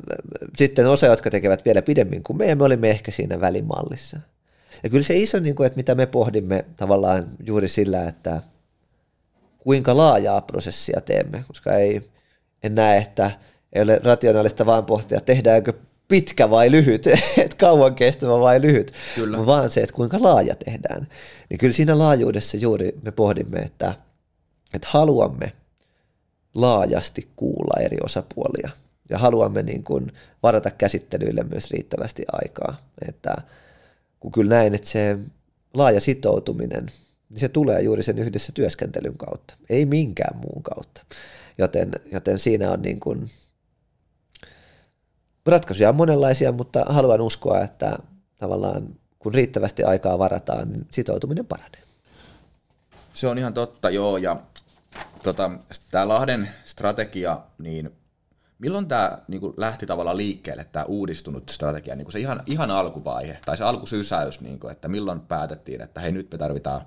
[0.57, 4.21] sitten osa, jotka tekevät vielä pidemmin kuin me, ja me olimme ehkä siinä välimallissa.
[4.83, 8.43] Ja kyllä se iso, niin kuin, että mitä me pohdimme tavallaan juuri sillä, että
[9.61, 12.11] kuinka laajaa prosessia teemme, koska ei,
[12.62, 13.31] en näe, että
[13.73, 15.73] ei ole rationaalista vaan pohtia, tehdäänkö
[16.09, 17.07] pitkä vai lyhyt,
[17.44, 19.46] että kauan kestävä vai lyhyt, kyllä.
[19.46, 21.09] vaan se, että kuinka laaja tehdään.
[21.51, 23.94] Niin kyllä siinä laajuudessa juuri me pohdimme, että,
[24.75, 25.53] että haluamme
[26.55, 28.70] laajasti kuulla eri osapuolia
[29.11, 32.77] ja haluamme niin kuin varata käsittelyille myös riittävästi aikaa.
[33.09, 33.35] Että
[34.20, 35.18] kun kyllä näin, että se
[35.75, 36.87] laaja sitoutuminen,
[37.31, 41.03] niin se tulee juuri sen yhdessä työskentelyn kautta, ei minkään muun kautta.
[41.59, 43.31] Joten, joten siinä on niin kuin
[45.47, 47.97] ratkaisuja on monenlaisia, mutta haluan uskoa, että
[48.37, 48.88] tavallaan
[49.19, 51.83] kun riittävästi aikaa varataan, niin sitoutuminen paranee.
[53.14, 54.16] Se on ihan totta, joo.
[54.16, 54.40] Ja
[55.23, 55.51] tota,
[55.90, 57.90] tämä Lahden strategia, niin
[58.59, 62.71] milloin tämä niin kuin lähti tavallaan liikkeelle, tämä uudistunut strategia, niin kuin se ihan, ihan
[62.71, 66.81] alkuvaihe, tai se alkusysäys, niin kuin, että milloin päätettiin, että hei nyt me tarvitaan,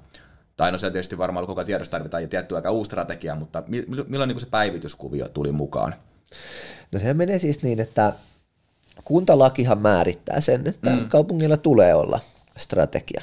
[0.57, 3.63] tai no se tietysti varmaan koko tiedossa tarvitaan ja tietty aika uusi strategia, mutta
[4.07, 5.95] milloin niin se päivityskuvio tuli mukaan?
[6.91, 8.13] No se menee siis niin, että
[9.03, 11.09] kuntalakihan määrittää sen, että mm.
[11.09, 12.19] kaupungilla tulee olla
[12.57, 13.21] strategia.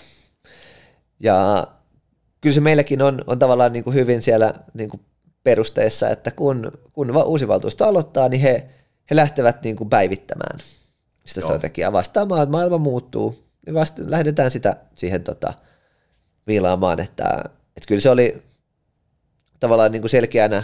[1.21, 1.67] Ja
[2.41, 5.01] kyllä se meilläkin on, on tavallaan niin kuin hyvin siellä niin kuin
[5.43, 8.71] perusteissa, että kun, kun uusi valtuusto aloittaa, niin he,
[9.11, 10.61] he lähtevät niin kuin päivittämään
[11.27, 11.49] sitä Joo.
[11.49, 15.55] strategiaa vastaamaan, että maailma muuttuu, niin vasta, lähdetään sitä siihen tota,
[16.51, 17.25] viilaamaan, että,
[17.77, 18.43] että kyllä se oli
[19.61, 20.63] tavallaan niin kuin selkeänä,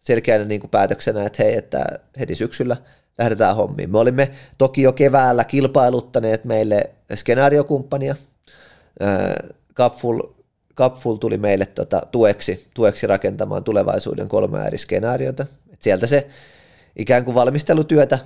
[0.00, 1.84] selkeänä niin kuin päätöksenä, että hei, että
[2.18, 2.76] heti syksyllä–
[3.18, 3.90] lähdetään hommiin.
[3.90, 8.16] Me olimme toki jo keväällä kilpailuttaneet meille skenaariokumppania.
[9.74, 10.20] Capful,
[10.76, 15.46] Capful tuli meille tota, tueksi, tueksi rakentamaan tulevaisuuden kolmea eri skenaariota.
[15.72, 16.26] Et sieltä se
[16.96, 18.18] ikään kuin valmistelutyötä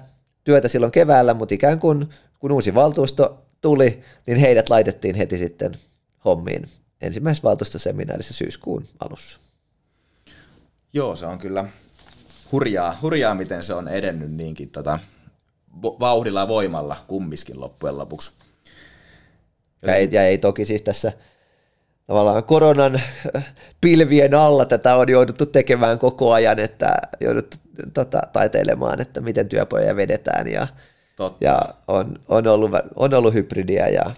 [0.44, 5.72] työtä silloin keväällä, mutta ikään kuin kun uusi valtuusto tuli, niin heidät laitettiin heti sitten
[6.24, 6.64] hommiin
[7.00, 9.38] ensimmäisessä valtuustoseminaarissa syyskuun alussa.
[10.92, 11.64] Joo, se on kyllä
[12.52, 14.98] hurjaa, hurjaa, miten se on edennyt niinkin tota,
[15.82, 18.32] vauhdilla ja voimalla kummiskin loppujen lopuksi.
[19.82, 21.12] Ja ei, ja ei toki siis tässä
[22.06, 23.00] tavallaan koronan
[23.80, 27.56] pilvien alla tätä on jouduttu tekemään koko ajan, että jouduttu
[27.94, 30.66] tota, taiteilemaan, että miten työpajoja vedetään ja,
[31.16, 31.44] Totta.
[31.44, 34.10] ja on, on, ollut, on ollut hybridiä ja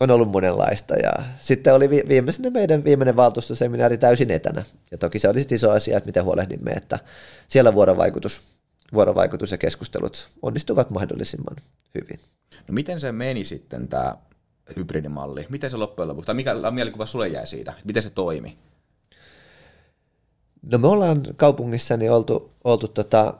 [0.00, 0.96] on ollut monenlaista.
[0.96, 4.64] Ja sitten oli viimeisenä meidän viimeinen valtuustoseminaari täysin etänä.
[4.90, 6.98] Ja toki se oli iso asia, että miten huolehdimme, että
[7.48, 8.40] siellä vuorovaikutus,
[8.92, 11.56] vuorovaikutus ja keskustelut onnistuvat mahdollisimman
[11.94, 12.20] hyvin.
[12.68, 14.14] No miten se meni sitten tämä
[14.76, 15.46] hybridimalli?
[15.48, 17.74] Miten se loppujen lopuksi, tai mikä mielikuva sulle jäi siitä?
[17.84, 18.56] Miten se toimi?
[20.62, 23.34] No me ollaan kaupungissani oltu, oltu tota,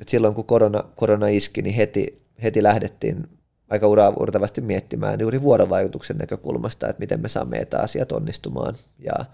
[0.00, 3.28] että silloin kun korona, korona iski, niin heti, heti lähdettiin
[3.70, 8.74] aika uraurtavasti miettimään juuri vuorovaikutuksen näkökulmasta, että miten me saamme etäasiat onnistumaan.
[8.98, 9.24] Ja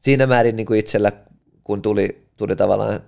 [0.00, 1.12] siinä määrin niin kuin itsellä,
[1.64, 3.00] kun tuli, tuli tavallaan,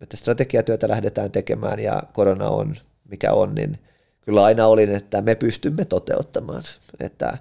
[0.00, 2.76] että strategiatyötä lähdetään tekemään ja korona on
[3.08, 3.78] mikä on, niin
[4.20, 6.62] kyllä aina olin, että me pystymme toteuttamaan.
[7.00, 7.38] Että,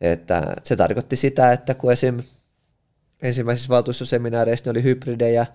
[0.00, 2.22] että se tarkoitti sitä, että kun esim.
[3.22, 5.46] ensimmäisissä valtuustoseminaareissa oli hybridejä,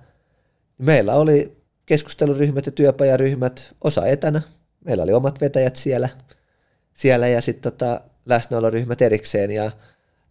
[0.78, 4.42] niin meillä oli keskusteluryhmät ja työpajaryhmät, osa etänä,
[4.86, 6.10] meillä oli omat vetäjät siellä,
[6.94, 9.72] siellä ja sitten tota, läsnäoloryhmät erikseen ja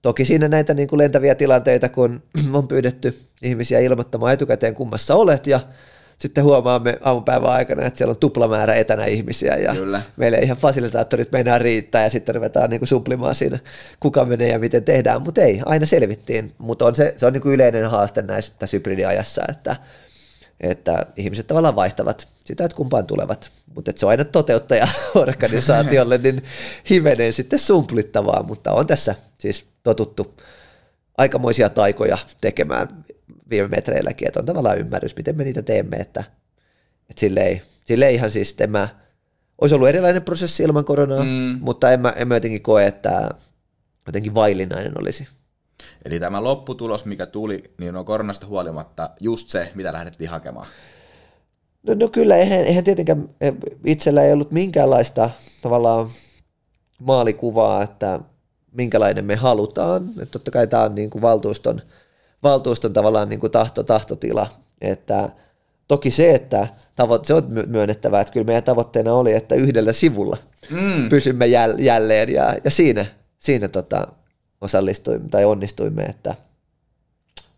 [0.03, 5.47] Toki siinä näitä niin kuin lentäviä tilanteita, kun on pyydetty ihmisiä ilmoittamaan etukäteen kummassa olet
[5.47, 5.61] ja
[6.19, 10.03] sitten huomaamme aamupäivän aikana, että siellä on tuplamäärä etänä ihmisiä ja Kyllä.
[10.17, 13.59] meille ihan fasilitaattorit meinaa riittää ja sitten ruvetaan niin kuin suplimaan siinä,
[14.01, 17.43] kuka menee ja miten tehdään, mutta ei, aina selvittiin, mutta on se, se on niin
[17.43, 19.77] kuin yleinen haaste näissä hybridiajassa, että
[20.61, 26.43] että ihmiset tavallaan vaihtavat sitä, että kumpaan tulevat, mutta se on aina toteuttaja-organisaatiolle niin
[26.91, 30.35] hivenen sitten sumplittavaa, mutta on tässä siis totuttu
[31.19, 33.05] aikamoisia taikoja tekemään
[33.51, 36.25] viime metreilläkin, että on tavallaan ymmärrys, miten me niitä teemme, että,
[37.11, 38.89] että sille, ei, sille ei ihan siis tämä,
[39.61, 41.59] olisi ollut erilainen prosessi ilman koronaa, mm.
[41.61, 43.29] mutta en mä, en mä jotenkin koe, että
[44.07, 45.29] jotenkin vaillinainen olisi.
[46.05, 50.67] Eli tämä lopputulos, mikä tuli, niin on koronasta huolimatta just se, mitä lähdettiin hakemaan.
[51.83, 55.31] No, no kyllä, eihän, eihän tietenkään eh, itsellä ei ollut minkäänlaista
[55.63, 56.09] tavallaan
[57.01, 58.21] maalikuvaa, että
[58.73, 60.09] minkälainen me halutaan.
[60.09, 61.83] Että totta kai tämä on niin kuin valtuuston,
[62.43, 64.47] valtuuston tavallaan niin kuin tahto, tahtotila.
[64.81, 65.31] Että
[65.89, 70.37] toki se, että tavo- se on myönnettävää, että kyllä meidän tavoitteena oli, että yhdellä sivulla
[70.71, 71.09] mm.
[71.09, 73.07] pysymme jäl- jälleen ja, ja siinä,
[73.39, 74.07] siinä tota,
[74.61, 76.35] osallistuimme tai onnistuimme, että,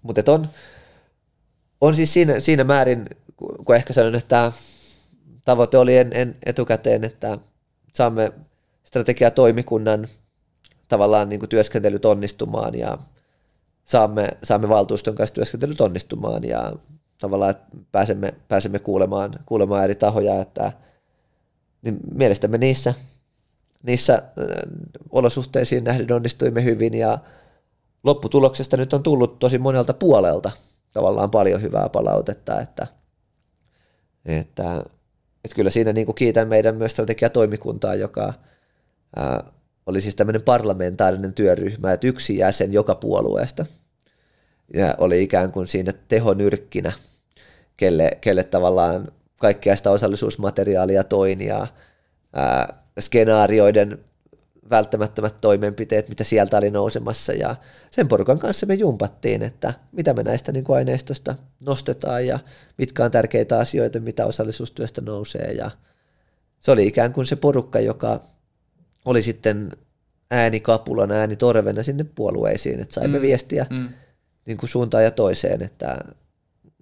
[0.02, 0.48] mutta on,
[1.80, 4.52] on siis siinä, siinä määrin, kun ehkä sanon, että
[5.44, 7.38] tavoite oli en, en etukäteen, että
[7.94, 8.32] saamme
[8.84, 10.08] strategiatoimikunnan
[10.88, 12.98] tavallaan niin kuin työskentelyt onnistumaan ja
[13.84, 16.72] saamme, saamme valtuuston kanssa työskentelyt onnistumaan ja
[17.20, 20.72] tavallaan että pääsemme, pääsemme kuulemaan, kuulemaan eri tahoja, että
[21.82, 22.94] niin mielestämme niissä
[23.82, 24.22] niissä äh,
[25.10, 27.18] olosuhteisiin nähden onnistuimme hyvin ja
[28.04, 30.50] lopputuloksesta nyt on tullut tosi monelta puolelta
[30.92, 32.86] tavallaan paljon hyvää palautetta, että,
[34.24, 34.82] että,
[35.44, 38.32] että kyllä siinä niin kuin kiitän meidän myös strategiatoimikuntaa, joka
[39.16, 39.42] ää, äh,
[39.86, 43.66] oli siis tämmöinen parlamentaarinen työryhmä, että yksi jäsen joka puolueesta.
[44.74, 46.92] Ja oli ikään kuin siinä tehonyrkkinä,
[47.76, 51.66] kelle, kelle tavallaan kaikkea sitä osallisuusmateriaalia toin ja
[52.32, 53.98] ää, skenaarioiden
[54.70, 57.32] välttämättömät toimenpiteet, mitä sieltä oli nousemassa.
[57.32, 57.56] Ja
[57.90, 62.38] sen porukan kanssa me jumpattiin, että mitä me näistä niin kuin aineistosta nostetaan ja
[62.78, 65.52] mitkä on tärkeitä asioita, mitä osallisuustyöstä nousee.
[65.52, 65.70] Ja
[66.60, 68.20] se oli ikään kuin se porukka, joka
[69.04, 69.72] oli sitten
[70.30, 73.88] ääni kapulana, ääni torvena sinne puolueisiin, että saimme mm, viestiä mm.
[74.46, 75.98] Niin kuin suuntaan ja toiseen, että,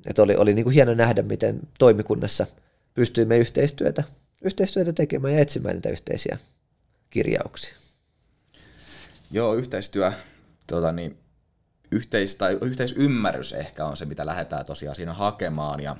[0.06, 2.46] että oli, oli niin kuin hieno nähdä, miten toimikunnassa
[2.94, 4.04] pystyimme yhteistyötä
[4.40, 6.38] yhteistyötä tekemään ja etsimään niitä yhteisiä
[7.10, 7.76] kirjauksia.
[9.30, 10.12] Joo, yhteistyö,
[10.66, 11.18] tuota, niin,
[11.90, 15.80] yhteis, tai yhteisymmärrys ehkä on se, mitä lähdetään tosiaan siinä hakemaan.
[15.80, 15.96] Ja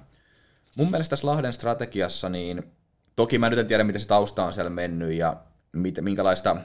[0.77, 2.73] mun mielestä tässä Lahden strategiassa, niin
[3.17, 5.37] toki mä nyt en tiedä, miten se tausta on siellä mennyt ja
[5.73, 6.57] mit, minkälaista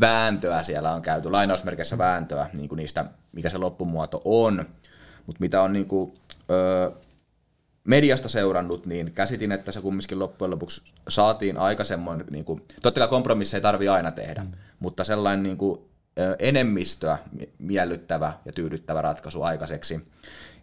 [0.00, 4.64] vääntöä siellä on käyty, lainausmerkeissä vääntöä niin kuin niistä, mikä se loppumuoto on,
[5.26, 6.14] mutta mitä on niin kuin,
[6.50, 6.90] öö,
[7.88, 13.00] mediasta seurannut, niin käsitin, että se kumminkin loppujen lopuksi saatiin aika semmoinen, niin kuin, totta
[13.00, 14.52] kai kompromisseja ei tarvi aina tehdä, mm.
[14.80, 15.80] mutta sellainen niin kuin,
[16.38, 17.18] enemmistöä
[17.58, 20.00] miellyttävä ja tyydyttävä ratkaisu aikaiseksi.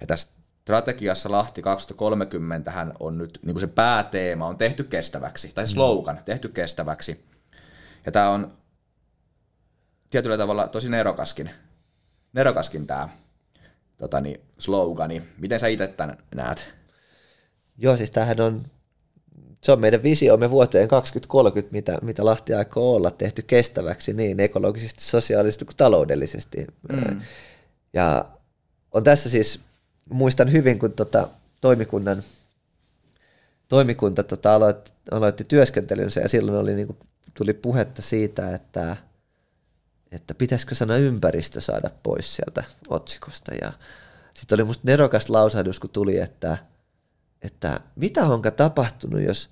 [0.02, 0.30] Ja tässä
[0.62, 5.68] strategiassa Lahti 2030 hän on nyt niin kuin se pääteema on tehty kestäväksi, tai mm.
[5.68, 7.26] slogan tehty kestäväksi.
[8.06, 8.52] Ja tämä on
[10.10, 11.50] tietyllä tavalla tosi nerokaskin,
[12.34, 13.10] nerokaskin tämä
[13.98, 15.22] tota niin, slogani.
[15.38, 16.85] Miten sä itse tämän näet?
[17.78, 18.62] Joo, siis tämähän on
[19.62, 25.04] se on meidän visiomme vuoteen 2030, mitä, mitä Lahti aikoo olla tehty kestäväksi niin ekologisesti,
[25.04, 26.68] sosiaalisesti kuin taloudellisesti.
[26.92, 27.22] Mm.
[27.94, 28.26] Ja
[28.92, 29.60] on tässä siis,
[30.10, 31.28] muistan hyvin, kun tota,
[31.62, 32.24] toimikunnan
[33.68, 37.00] toimikunta tota, aloitti, aloitti työskentelynsä ja silloin oli, niin kuin,
[37.34, 38.98] tuli puhetta siitä, että,
[40.12, 43.52] että pitäisikö sana ympäristö saada pois sieltä otsikosta.
[43.62, 43.74] Ja
[44.34, 46.58] sitten oli musta nerokas lausahdus, kun tuli, että,
[47.46, 49.50] että mitä onka tapahtunut, jos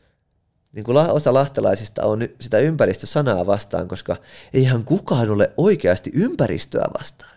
[0.71, 4.15] niin kuin osa lahtelaisista on sitä ympäristösanaa vastaan, koska
[4.53, 7.33] eihän kukaan ole oikeasti ympäristöä vastaan.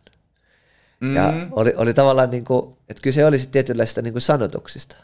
[1.01, 1.17] Mm.
[1.17, 4.97] Ja oli, oli tavallaan, niin kuin, että kyse olisi tietynlaisista niin kuin sanotuksista.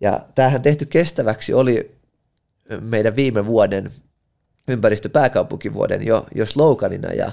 [0.00, 1.90] Ja tämähän tehty kestäväksi oli
[2.80, 3.90] meidän viime vuoden
[4.68, 7.12] ympäristöpääkaupunkivuoden jo, jo sloganina.
[7.12, 7.32] Ja,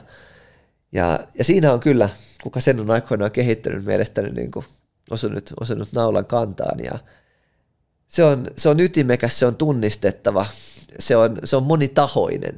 [0.91, 2.09] ja, ja siinä on kyllä,
[2.43, 4.65] kuka sen on aikoinaan kehittänyt mielestäni niin kuin
[5.09, 6.79] osunut, osunut naulan kantaan.
[6.79, 6.99] Ja
[8.07, 10.45] se on, se on ytimekäs, se on tunnistettava,
[10.99, 12.57] se on, se on monitahoinen.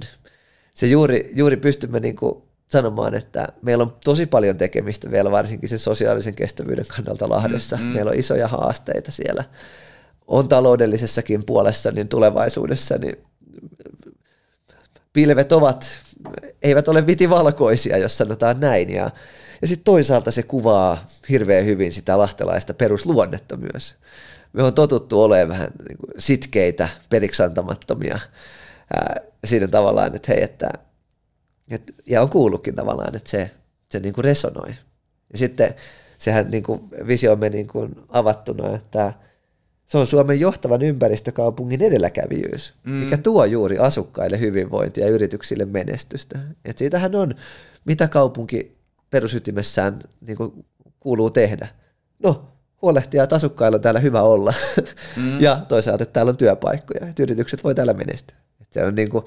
[0.73, 5.69] Se juuri, juuri pystymme niin kuin sanomaan, että meillä on tosi paljon tekemistä vielä varsinkin
[5.69, 7.77] sen sosiaalisen kestävyyden kannalta Lahdessa.
[7.77, 7.89] Mm, mm.
[7.89, 9.43] Meillä on isoja haasteita siellä
[10.29, 13.17] on taloudellisessakin puolessa, niin tulevaisuudessa niin
[15.13, 15.89] pilvet ovat,
[16.61, 18.89] eivät ole vitivalkoisia, jos sanotaan näin.
[18.89, 19.09] Ja,
[19.61, 23.95] ja sitten toisaalta se kuvaa hirveän hyvin sitä lahtelaista perusluonnetta myös.
[24.53, 28.19] Me on totuttu olemaan vähän niin kuin sitkeitä, periksantamattomia
[28.93, 30.69] ää, siinä tavallaan, että hei, että,
[31.71, 33.51] et, ja on kuullutkin tavallaan, että se,
[33.91, 34.69] se niin kuin resonoi.
[35.31, 35.75] Ja sitten
[36.17, 39.13] sehän niin kuin visiomme niin kuin avattuna, että
[39.85, 42.91] se on Suomen johtavan ympäristökaupungin edelläkävijyys, mm.
[42.91, 46.39] mikä tuo juuri asukkaille hyvinvointia ja yrityksille menestystä.
[46.65, 47.35] Et siitähän on,
[47.85, 48.77] mitä kaupunki
[49.09, 50.65] perusytimessään niin kuin
[50.99, 51.67] kuuluu tehdä.
[52.23, 52.47] No,
[52.81, 54.53] huolehtia, että asukkailla on täällä hyvä olla.
[55.15, 55.41] Mm.
[55.45, 58.37] ja toisaalta, että täällä on työpaikkoja, että yritykset voi täällä menestyä.
[58.61, 59.25] Et se on niin kuin,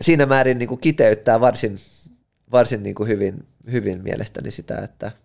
[0.00, 1.78] siinä määrin niin kuin kiteyttää varsin,
[2.52, 5.12] varsin niin kuin hyvin, hyvin mielestäni sitä, että–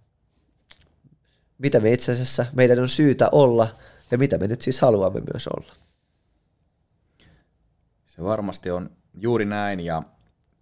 [1.64, 3.68] mitä me itse asiassa meidän on syytä olla
[4.12, 5.76] ja mitä me nyt siis haluamme myös olla.
[8.08, 10.04] Se varmasti on juuri näin ja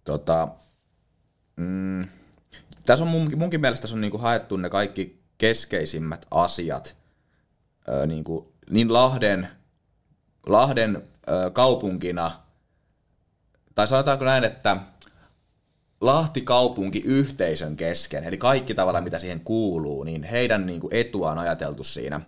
[0.04, 0.48] tota,
[1.56, 2.04] mm,
[2.86, 6.96] tässä on mun, munkin mielestä tässä on niinku haettu ne kaikki keskeisimmät asiat
[7.88, 9.48] ö, niinku, niin Lahden,
[10.46, 12.30] Lahden ö, kaupunkina,
[13.74, 14.76] tai sanotaanko näin, että
[16.00, 21.30] Lahti kaupunki yhteisön kesken, eli kaikki tavallaan mitä siihen kuuluu, niin heidän niin kuin etua
[21.30, 22.20] on ajateltu siinä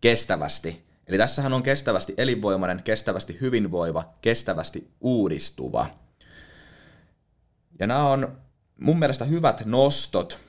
[0.00, 0.84] kestävästi.
[1.06, 5.86] Eli tässähän on kestävästi elinvoimainen, kestävästi hyvinvoiva, kestävästi uudistuva.
[7.78, 8.43] Ja nämä on
[8.80, 10.40] mun mielestä hyvät nostot.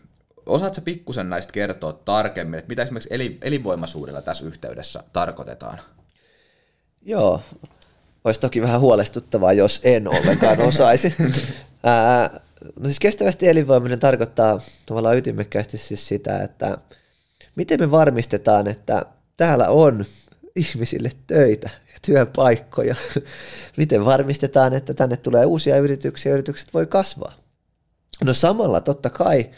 [0.45, 5.79] Osaatko pikkusen näistä kertoa tarkemmin, että mitä esimerkiksi elinvoimaisuudella tässä yhteydessä tarkoitetaan?
[7.01, 7.41] Joo,
[8.23, 11.15] olisi toki vähän huolestuttavaa, jos en ollenkaan osaisi.
[11.83, 12.39] Ää,
[12.79, 16.77] no siis kestävästi elinvoimainen tarkoittaa tavallaan ytimekkäästi siis sitä, että
[17.55, 19.05] miten me varmistetaan, että
[19.38, 20.05] täällä on
[20.55, 22.95] ihmisille töitä ja työpaikkoja.
[23.77, 27.44] miten varmistetaan, että tänne tulee uusia yrityksiä ja yritykset voi kasvaa.
[28.23, 29.49] No samalla totta kai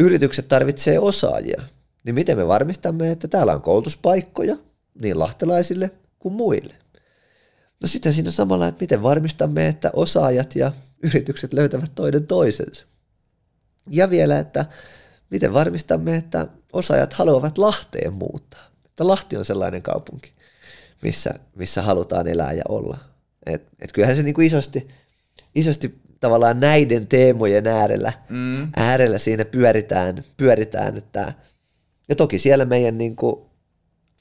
[0.00, 1.62] yritykset tarvitsee osaajia.
[2.04, 4.56] Niin miten me varmistamme, että täällä on koulutuspaikkoja
[5.00, 6.74] niin lahtelaisille kuin muille?
[7.80, 12.86] No sitten siinä on samalla, että miten varmistamme, että osaajat ja yritykset löytävät toinen toisensa.
[13.90, 14.64] Ja vielä, että
[15.30, 18.66] miten varmistamme, että osaajat haluavat Lahteen muuttaa.
[18.84, 20.32] Että Lahti on sellainen kaupunki,
[21.02, 22.98] missä, missä halutaan elää ja olla.
[23.46, 24.88] Et, et kyllähän se niin isosti,
[25.54, 28.68] isosti tavallaan näiden teemojen äärellä, mm.
[28.76, 31.32] äärellä siinä pyöritään, pyöritään että,
[32.08, 33.46] ja toki siellä meidän, niin kuin,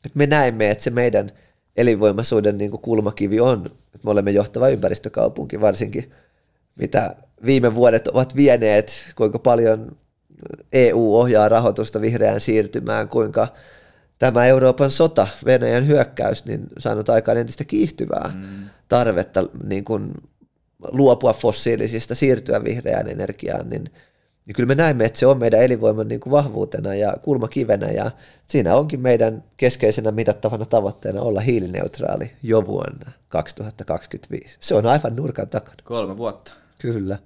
[0.05, 1.31] että me näemme, että se meidän–
[1.77, 6.11] elinvoimaisuuden niin kuin kulmakivi on, että me olemme johtava ympäristökaupunki varsinkin,
[6.75, 7.15] mitä
[7.45, 9.97] viime vuodet ovat vieneet, kuinka paljon
[10.73, 13.47] EU ohjaa rahoitusta vihreään siirtymään, kuinka
[14.19, 18.69] tämä Euroopan sota, Venäjän hyökkäys, niin saanut aikaan entistä kiihtyvää mm.
[18.87, 20.11] tarvetta niin kuin
[20.91, 23.89] luopua fossiilisista, siirtyä vihreään energiaan, niin–
[24.45, 28.11] niin kyllä me näemme, että se on meidän elinvoiman niin kuin vahvuutena ja kulmakivenä ja
[28.47, 34.57] siinä onkin meidän keskeisenä mitattavana tavoitteena olla hiilineutraali jo vuonna 2025.
[34.59, 35.77] Se on aivan nurkan takana.
[35.83, 36.53] Kolme vuotta.
[36.79, 37.19] Kyllä.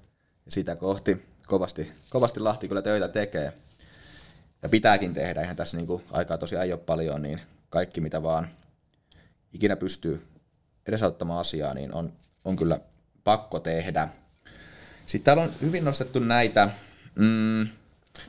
[0.49, 3.53] Sitä kohti kovasti, kovasti Lahti kyllä töitä tekee.
[4.63, 8.23] Ja pitääkin tehdä, eihän tässä niin kuin aikaa tosiaan ei ole paljon, niin kaikki mitä
[8.23, 8.47] vaan
[9.53, 10.27] ikinä pystyy
[10.87, 12.13] edesauttamaan asiaa, niin on,
[12.45, 12.79] on kyllä
[13.23, 14.07] pakko tehdä.
[15.05, 16.69] Sitten täällä on hyvin nostettu näitä
[17.19, 17.67] Mm,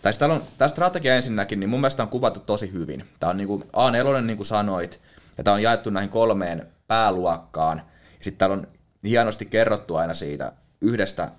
[0.02, 3.08] tai on, tämä strategia ensinnäkin, niin mun mielestä on kuvattu tosi hyvin.
[3.20, 5.00] Tämä on niin kuin A4, niin kuin sanoit,
[5.38, 7.82] Ja tämä on jaettu näihin kolmeen pääluokkaan.
[8.20, 8.68] Sitten täällä on
[9.04, 11.30] hienosti kerrottu aina siitä yhdestä,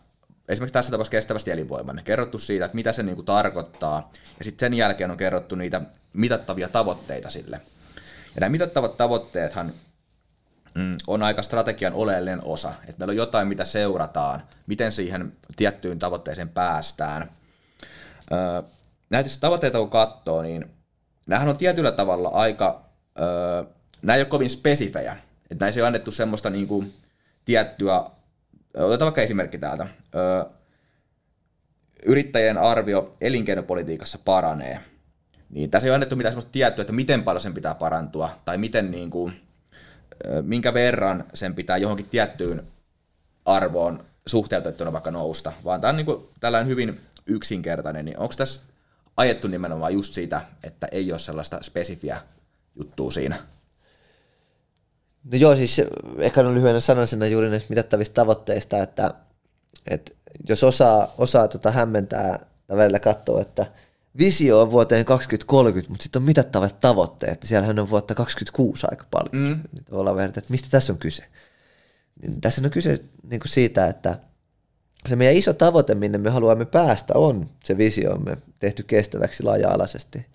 [0.50, 4.12] esimerkiksi tässä tapauksessa kestävästi elinvoimainen, kerrottu siitä, että mitä se niinku tarkoittaa.
[4.40, 5.82] Ja sitten sen jälkeen on kerrottu niitä
[6.14, 7.62] mitattavia tavoitteita sille.
[8.36, 9.74] Ja nämä mitattavat tavoitteethan
[10.76, 12.70] mm, on aika strategian oleellinen osa.
[12.70, 17.32] Että meillä on jotain, mitä seurataan, miten siihen tiettyyn tavoitteeseen päästään.
[19.10, 20.66] Näitä tavoitteita kun katsoo, niin
[21.28, 22.86] nämähän on tietyllä tavalla aika,
[24.02, 25.18] nämä ei ole kovin spesifejä.
[25.52, 26.94] Että näissä ei ole annettu semmoista niin kuin,
[27.46, 28.04] tiettyä,
[28.78, 29.88] otetaan vaikka esimerkki täältä,
[32.06, 34.80] yrittäjien arvio elinkeinopolitiikassa paranee.
[35.50, 38.58] Niin tässä ei ole annettu mitään semmoista tiettyä, että miten paljon sen pitää parantua, tai
[38.58, 39.42] miten niin kuin,
[40.42, 42.68] minkä verran sen pitää johonkin tiettyyn
[43.46, 48.62] arvoon suhteutettuna vaikka nousta, vaan tämä on niin kuin tällainen hyvin yksinkertainen, niin onko tässä
[49.18, 52.22] ajettu nimenomaan just siitä, että ei ole sellaista spesifiä
[52.76, 53.36] juttua siinä?
[55.24, 55.82] No joo, siis
[56.18, 59.14] ehkä on lyhyenä sanasena juuri näistä mitattavista tavoitteista, että,
[59.88, 60.12] että
[60.50, 63.66] jos osaa, osaa tota hämmentää tai välillä katsoa, että
[64.18, 69.48] visio on vuoteen 2030, mutta sitten on mitattavat tavoitteet, siellähän on vuotta 2026 aika paljon.
[69.50, 69.60] Mm.
[69.72, 71.26] Niin tavallaan vähän, että mistä tässä on kyse?
[72.22, 74.20] Niin tässä on kyse niin kuin siitä, että
[75.10, 80.26] se meidän iso tavoite, minne me haluamme päästä, on se visiomme tehty kestäväksi laaja-alaisesti.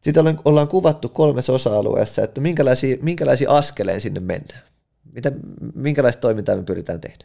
[0.00, 4.62] Sitten ollaan kuvattu kolmessa osa-alueessa, että minkälaisia, minkälaisia askeleen sinne mennään.
[5.12, 5.32] Mitä,
[5.74, 7.24] minkälaista toimintaa me pyritään tehdä.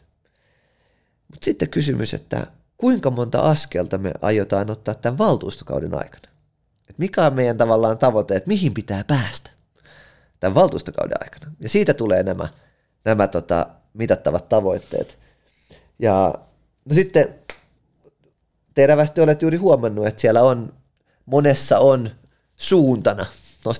[1.28, 6.28] Mutta sitten kysymys, että kuinka monta askelta me aiotaan ottaa tämän valtuustokauden aikana?
[6.90, 9.50] Et mikä on meidän tavallaan tavoite, että mihin pitää päästä
[10.40, 11.52] tämän valtuustokauden aikana?
[11.60, 12.48] Ja siitä tulee nämä,
[13.04, 15.18] nämä tota, mitattavat tavoitteet.
[15.98, 16.34] Ja
[16.84, 17.34] no sitten
[18.74, 20.74] terävästi olet juuri huomannut, että siellä on,
[21.26, 22.10] monessa on
[22.56, 23.26] suuntana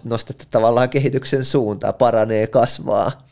[0.05, 3.29] nostettu tavallaan kehityksen suuntaa, paranee, kasvaa,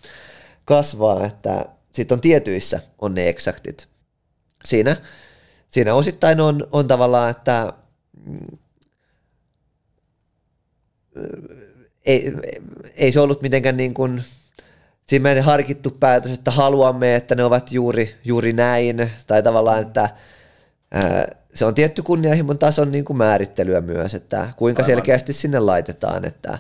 [0.65, 3.89] kasvaa että sitten on tietyissä on ne eksaktit.
[4.65, 4.97] Siinä,
[5.73, 7.73] siinä osittain on, on tavallaan, että
[8.27, 8.59] mm,
[12.07, 12.33] ei,
[12.97, 14.23] ei se ollut mitenkään niin kuin,
[15.07, 20.09] siinä meidän harkittu päätös, että haluamme, että ne ovat juuri, juuri näin, tai tavallaan, että
[20.91, 24.91] ää, se on tietty kunnianhimon tason niin kuin määrittelyä myös, että kuinka Aivan.
[24.91, 26.59] selkeästi sinne laitetaan, että,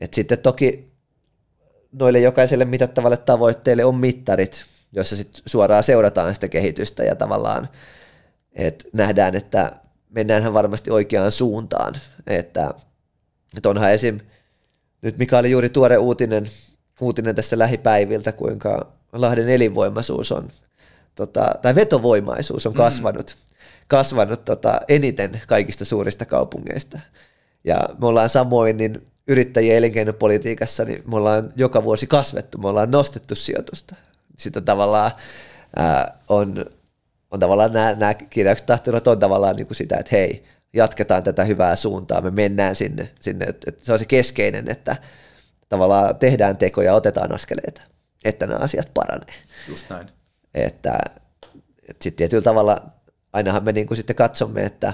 [0.00, 0.92] että sitten toki
[1.92, 7.68] noille jokaiselle mitattavalle tavoitteelle on mittarit, jossa sitten suoraan seurataan sitä kehitystä ja tavallaan
[8.54, 9.72] että nähdään, että
[10.08, 11.94] mennäänhän varmasti oikeaan suuntaan,
[12.26, 12.74] että,
[13.56, 14.18] että onhan esim.
[15.02, 16.46] nyt mikä oli juuri tuore uutinen,
[17.00, 20.48] uutinen tästä lähipäiviltä, kuinka Lahden elinvoimaisuus on,
[21.14, 22.76] tota, tai vetovoimaisuus on mm.
[22.76, 23.54] kasvanut, mm.
[23.88, 26.98] kasvanut tota, eniten kaikista suurista kaupungeista.
[27.64, 32.90] Ja me ollaan samoin niin yrittäjien elinkeinopolitiikassa, niin me ollaan joka vuosi kasvettu, me ollaan
[32.90, 33.94] nostettu sijoitusta.
[34.38, 35.10] Sitä tavallaan
[35.76, 36.66] ää, on,
[37.34, 41.44] on tavallaan nämä, nämä kirjaukset tahtonut on tavallaan niin kuin sitä, että hei, jatketaan tätä
[41.44, 44.96] hyvää suuntaa, me mennään sinne, sinne että se on se keskeinen, että
[45.68, 47.82] tavallaan tehdään tekoja, otetaan askeleita,
[48.24, 49.34] että nämä asiat paranee.
[49.68, 50.08] Just näin.
[50.54, 50.98] Että,
[51.88, 52.86] että sitten tietyllä tavalla
[53.32, 54.92] ainahan me niin kuin sitten katsomme, että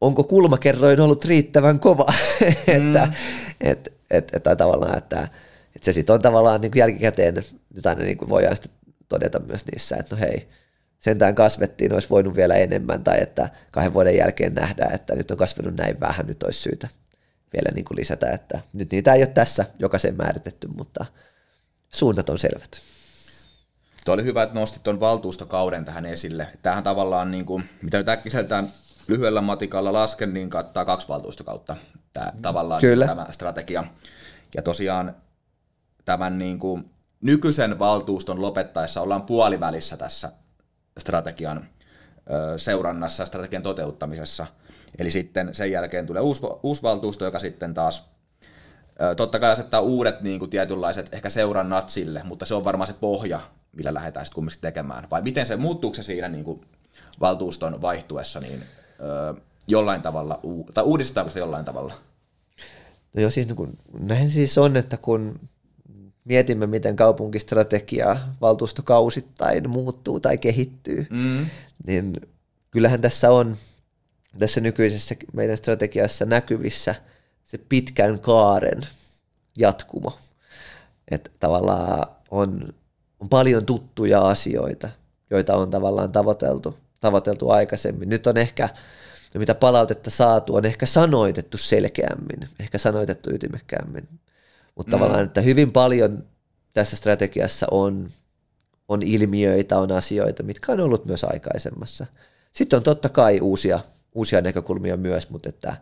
[0.00, 2.12] onko kulmakerroin ollut riittävän kova,
[2.66, 3.12] että mm.
[3.60, 5.20] et, et, et, tai tavallaan, että,
[5.76, 7.44] että se sitten on tavallaan niin kuin jälkikäteen,
[7.74, 8.72] nyt aina niin kuin voidaan sitten
[9.12, 10.48] todeta myös niissä, että no hei,
[10.98, 15.36] sentään kasvettiin, olisi voinut vielä enemmän, tai että kahden vuoden jälkeen nähdään, että nyt on
[15.36, 16.88] kasvanut näin vähän, nyt olisi syytä
[17.52, 21.06] vielä niin kuin lisätä, että nyt niitä ei ole tässä jokaisen määritetty, mutta
[21.90, 22.80] suunnat on selvät.
[24.04, 26.48] Tuo oli hyvä, että nostit tuon valtuustokauden tähän esille.
[26.62, 28.68] Tämähän tavallaan, niin kuin, mitä nyt äkkiseltään
[29.08, 31.76] lyhyellä matikalla lasken, niin kattaa kaksi valtuustokautta
[32.12, 33.06] tämä, tavallaan Kyllä.
[33.06, 33.84] tämä strategia.
[34.54, 35.16] Ja tosiaan
[36.04, 36.90] tämän niin kuin,
[37.22, 40.32] nykyisen valtuuston lopettaessa ollaan puolivälissä tässä
[40.98, 41.68] strategian
[42.56, 44.46] seurannassa, strategian toteuttamisessa.
[44.98, 48.12] Eli sitten sen jälkeen tulee uusi, uusi valtuusto, joka sitten taas
[49.16, 52.92] totta kai asettaa uudet niin kuin, tietynlaiset ehkä seurannat sille, mutta se on varmaan se
[52.92, 53.40] pohja,
[53.72, 55.06] millä lähdetään sitten kumminkin tekemään.
[55.10, 56.60] Vai miten se, muuttuuko se siinä niin kuin,
[57.20, 58.62] valtuuston vaihtuessa niin,
[59.68, 60.40] jollain tavalla,
[60.74, 61.94] tai uudistetaanko se jollain tavalla?
[63.14, 65.40] No joo, siis niin kun, näin siis on, että kun
[66.24, 71.46] mietimme, miten kaupunkistrategia valtuustokausittain muuttuu tai kehittyy, mm.
[71.86, 72.20] niin
[72.70, 73.56] kyllähän tässä on
[74.38, 76.94] tässä nykyisessä meidän strategiassa näkyvissä
[77.44, 78.80] se pitkän kaaren
[79.58, 80.18] jatkumo.
[81.10, 82.74] Että tavallaan on,
[83.20, 84.88] on paljon tuttuja asioita,
[85.30, 88.08] joita on tavallaan tavoiteltu, tavoiteltu aikaisemmin.
[88.08, 88.68] Nyt on ehkä,
[89.34, 94.08] mitä palautetta saatu, on ehkä sanoitettu selkeämmin, ehkä sanoitettu ytimekkäämmin.
[94.74, 95.00] Mutta mm.
[95.00, 96.24] tavallaan, että hyvin paljon
[96.72, 98.10] tässä strategiassa on,
[98.88, 102.06] on ilmiöitä, on asioita, mitkä on ollut myös aikaisemmassa.
[102.52, 103.80] Sitten on totta kai uusia,
[104.14, 105.76] uusia näkökulmia myös, mutta että,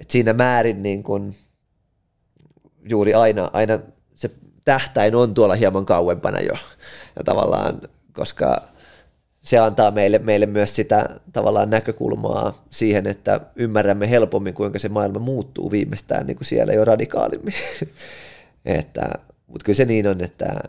[0.00, 1.34] että siinä määrin niin kuin
[2.90, 3.78] juuri aina, aina
[4.14, 4.30] se
[4.64, 6.54] tähtäin on tuolla hieman kauempana jo.
[7.16, 7.80] Ja tavallaan,
[8.12, 8.68] koska
[9.48, 15.18] se antaa meille, meille myös sitä tavallaan näkökulmaa siihen, että ymmärrämme helpommin, kuinka se maailma
[15.18, 17.54] muuttuu viimeistään niin kuin siellä jo radikaalimmin.
[18.64, 19.10] että,
[19.46, 20.60] mutta kyllä se niin on, että,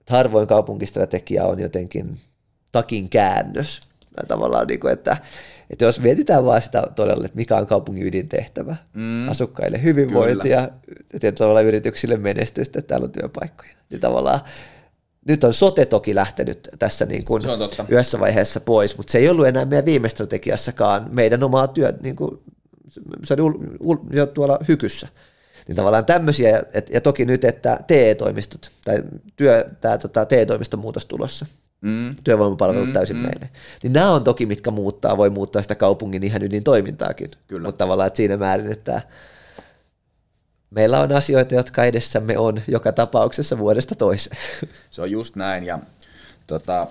[0.00, 2.18] että harvoin kaupunkistrategia on jotenkin
[2.72, 3.80] takin käännös.
[4.16, 5.16] Tai tavallaan, niin kuin, että,
[5.70, 9.28] että jos mietitään vaan sitä todella, että mikä on kaupungin ydintehtävä, mm.
[9.28, 10.68] asukkaille hyvinvointia
[11.12, 14.40] ja tietyllä yrityksille menestystä, että täällä on työpaikkoja, niin tavallaan
[15.28, 17.42] nyt on sote toki lähtenyt tässä niin kuin
[17.88, 22.16] yhdessä vaiheessa pois, mutta se ei ollut enää meidän viime strategiassakaan meidän omaa työ, niin
[22.16, 22.38] kuin,
[23.24, 23.58] se oli
[24.12, 25.08] jo tuolla hykyssä.
[25.68, 29.02] Niin tavallaan tämmöisiä, et, ja toki nyt, että TE-toimistot, tai
[29.36, 31.46] työ, tämä tota, TE-toimiston muutos tulossa,
[31.80, 32.10] mm.
[32.24, 33.22] työvoimapalvelut mm, täysin mm.
[33.22, 33.50] meille.
[33.82, 37.30] Niin nämä on toki, mitkä muuttaa, voi muuttaa sitä kaupungin ihan ydintoimintaakin.
[37.48, 37.68] Kyllä.
[37.68, 39.02] Mutta tavallaan että siinä määrin, että
[40.74, 44.36] meillä on asioita, jotka edessämme on joka tapauksessa vuodesta toiseen.
[44.90, 45.78] Se on just näin, ja
[46.46, 46.86] tota,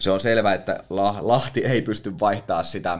[0.00, 0.84] se on selvää, että
[1.20, 2.98] Lahti ei pysty vaihtaa sitä,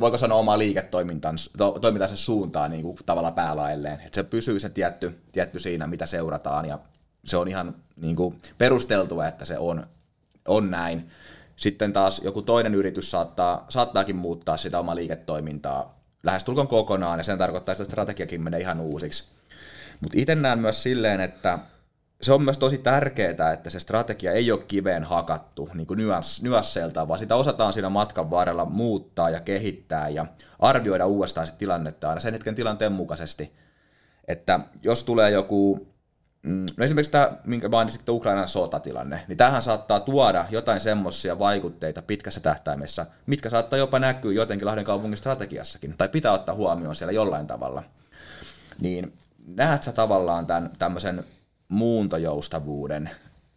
[0.00, 1.50] voiko sanoa omaa liiketoimintansa
[1.80, 4.00] toimintansa suuntaan niin kuin tavalla päälailleen.
[4.00, 6.78] Että se pysyy se tietty, tietty siinä, mitä seurataan, ja
[7.24, 9.86] se on ihan niin kuin perusteltua, että se on,
[10.48, 11.10] on näin.
[11.56, 17.38] Sitten taas joku toinen yritys saattaa, saattaakin muuttaa sitä omaa liiketoimintaa lähestulkoon kokonaan, ja sen
[17.38, 19.24] tarkoittaa, että strategiakin menee ihan uusiksi.
[20.00, 21.58] Mutta itse näen myös silleen, että
[22.22, 26.42] se on myös tosi tärkeää, että se strategia ei ole kiveen hakattu niin kuin nyans,
[26.42, 30.26] nyansseiltaan, vaan sitä osataan siinä matkan varrella muuttaa ja kehittää ja
[30.58, 33.52] arvioida uudestaan sit tilannetta aina sen hetken tilanteen mukaisesti.
[34.28, 35.88] Että jos tulee joku
[36.42, 42.40] no esimerkiksi tämä, minkä mainitsit, Ukrainan sotatilanne, niin tähän saattaa tuoda jotain semmoisia vaikutteita pitkässä
[42.40, 47.46] tähtäimessä, mitkä saattaa jopa näkyä jotenkin Lahden kaupungin strategiassakin, tai pitää ottaa huomioon siellä jollain
[47.46, 47.82] tavalla.
[48.80, 49.12] Niin
[49.46, 51.24] näet sä tavallaan tämän tämmöisen
[51.68, 53.10] muuntojoustavuuden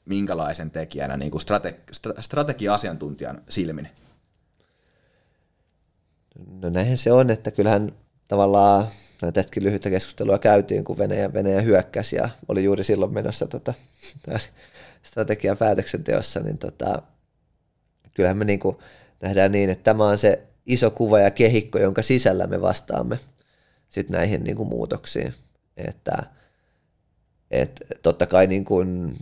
[0.05, 3.89] minkälaisen tekijänä niin kuin strate- strategia-asiantuntijan silmin?
[6.61, 7.91] No näinhän se on, että kyllähän
[8.27, 8.87] tavallaan
[9.33, 13.73] tästäkin lyhyttä keskustelua käytiin, kun Venäjä, Venäjä hyökkäsi ja oli juuri silloin menossa tota,
[15.03, 17.01] strategian päätöksenteossa, niin tota,
[18.13, 18.77] kyllähän me niin kuin
[19.21, 23.19] nähdään niin, että tämä on se iso kuva ja kehikko, jonka sisällä me vastaamme
[23.89, 25.33] sit näihin niin kuin muutoksiin.
[25.77, 26.23] Että,
[27.51, 29.17] et, totta kai niin kuin,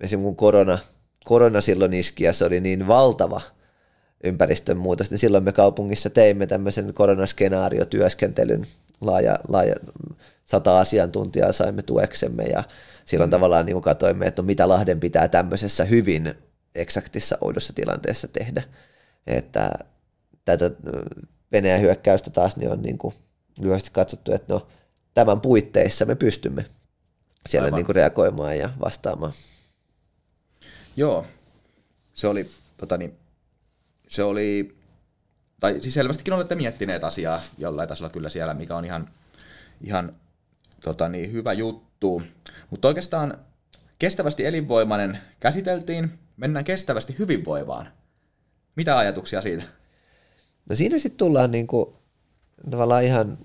[0.00, 0.78] esimerkiksi kun korona,
[1.24, 3.40] korona silloin iski ja se oli niin valtava
[4.24, 8.66] ympäristön muutos, niin silloin me kaupungissa teimme tämmöisen koronaskenaariotyöskentelyn
[9.00, 9.74] laaja, laaja
[10.44, 12.64] sata asiantuntijaa saimme tueksemme ja
[13.04, 13.30] silloin mm.
[13.30, 16.34] tavallaan niin katsoimme, että no mitä Lahden pitää tämmöisessä hyvin
[16.74, 18.62] eksaktissa oudossa tilanteessa tehdä.
[19.26, 19.70] Että
[20.44, 20.70] tätä
[21.52, 23.14] Venäjän hyökkäystä taas niin on niin kuin
[23.60, 24.66] lyhyesti katsottu, että no
[25.14, 26.64] tämän puitteissa me pystymme
[27.48, 29.32] siellä niin kuin reagoimaan ja vastaamaan.
[30.96, 31.26] Joo,
[32.12, 33.18] se oli, tota niin,
[34.08, 34.76] se oli
[35.64, 39.10] tai siis selvästikin olette miettineet asiaa jollain tasolla kyllä siellä, mikä on ihan,
[39.80, 40.16] ihan
[40.80, 42.22] tota niin, hyvä juttu.
[42.70, 43.38] Mutta oikeastaan
[43.98, 47.88] kestävästi elinvoimainen käsiteltiin, mennään kestävästi hyvinvoivaan.
[48.76, 49.62] Mitä ajatuksia siitä?
[50.70, 51.96] No siinä sitten tullaan niinku,
[52.70, 53.38] tavallaan ihan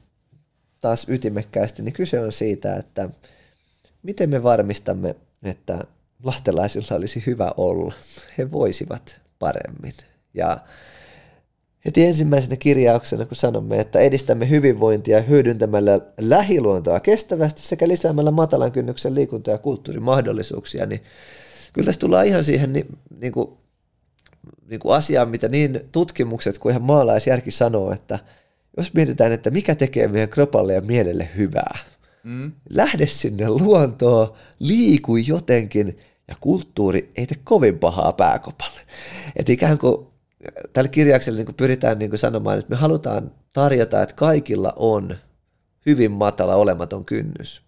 [0.82, 3.10] taas ytimekkäästi, niin kyse on siitä, että
[4.04, 5.84] miten me varmistamme, että
[6.24, 7.94] lahtelaisilla olisi hyvä olla.
[8.38, 9.94] He voisivat paremmin.
[10.34, 10.58] Ja
[11.86, 19.16] Heti ensimmäisenä kirjauksena, kun sanomme, että edistämme hyvinvointia hyödyntämällä lähiluontoa kestävästi sekä lisäämällä matalan kynnyksen
[19.16, 21.04] liikunta- ja kulttuurimahdollisuuksia, niin
[21.74, 22.86] kyllä tässä tullaan ihan siihen niin,
[23.22, 23.50] niin kuin,
[24.70, 28.20] niin kuin asiaan, mitä niin tutkimukset kuin ihan maalaisjärki sanoo, että
[28.78, 31.78] jos mietitään, että mikä tekee meidän kropalle ja mielelle hyvää,
[32.24, 32.52] mm.
[32.70, 38.80] lähde sinne luontoon, liiku jotenkin, ja kulttuuri ei tee kovin pahaa pääkopalle.
[39.36, 40.08] Että ikään kuin
[40.74, 45.18] tällä kirjauksella niin pyritään niin kuin sanomaan, että me halutaan tarjota, että kaikilla on
[45.86, 47.62] hyvin matala olematon kynnys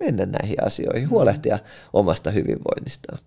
[0.00, 1.58] mennä näihin asioihin, huolehtia
[1.92, 3.18] omasta hyvinvoinnistaan.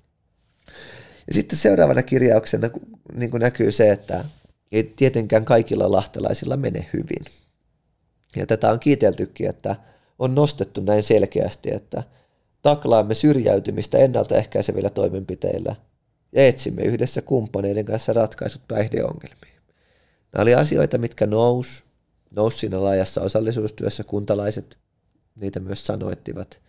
[1.27, 2.69] Ja sitten seuraavana kirjauksena
[3.13, 4.25] niin kuin näkyy se, että
[4.71, 7.25] ei tietenkään kaikilla lahtelaisilla mene hyvin.
[8.35, 9.75] Ja tätä on kiiteltykin, että
[10.19, 12.03] on nostettu näin selkeästi, että
[12.61, 15.75] taklaamme syrjäytymistä ennaltaehkäisevillä toimenpiteillä–
[16.35, 19.55] ja etsimme yhdessä kumppaneiden kanssa ratkaisut päihdeongelmiin.
[20.33, 21.83] Nämä oli asioita, mitkä nous,
[22.35, 24.77] nousi siinä laajassa osallisuustyössä kuntalaiset
[25.35, 26.61] niitä myös sanoittivat.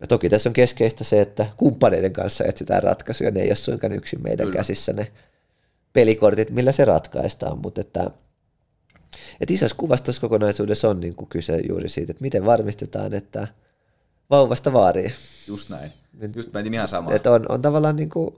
[0.00, 3.92] Ja toki tässä on keskeistä se, että kumppaneiden kanssa etsitään ratkaisuja, ne ei ole suinkaan
[3.92, 4.56] yksin meidän Kyllä.
[4.56, 5.12] käsissä ne
[5.92, 8.10] pelikortit, millä se ratkaistaan, mutta että,
[9.40, 13.48] että isossa kuvassa tuossa kokonaisuudessa on niin kuin kyse juuri siitä, että miten varmistetaan, että
[14.30, 15.12] vauvasta vaariin.
[15.48, 15.92] Just näin.
[16.36, 17.14] Just mietin ihan samaa.
[17.14, 18.34] Että on, on tavallaan niin kuin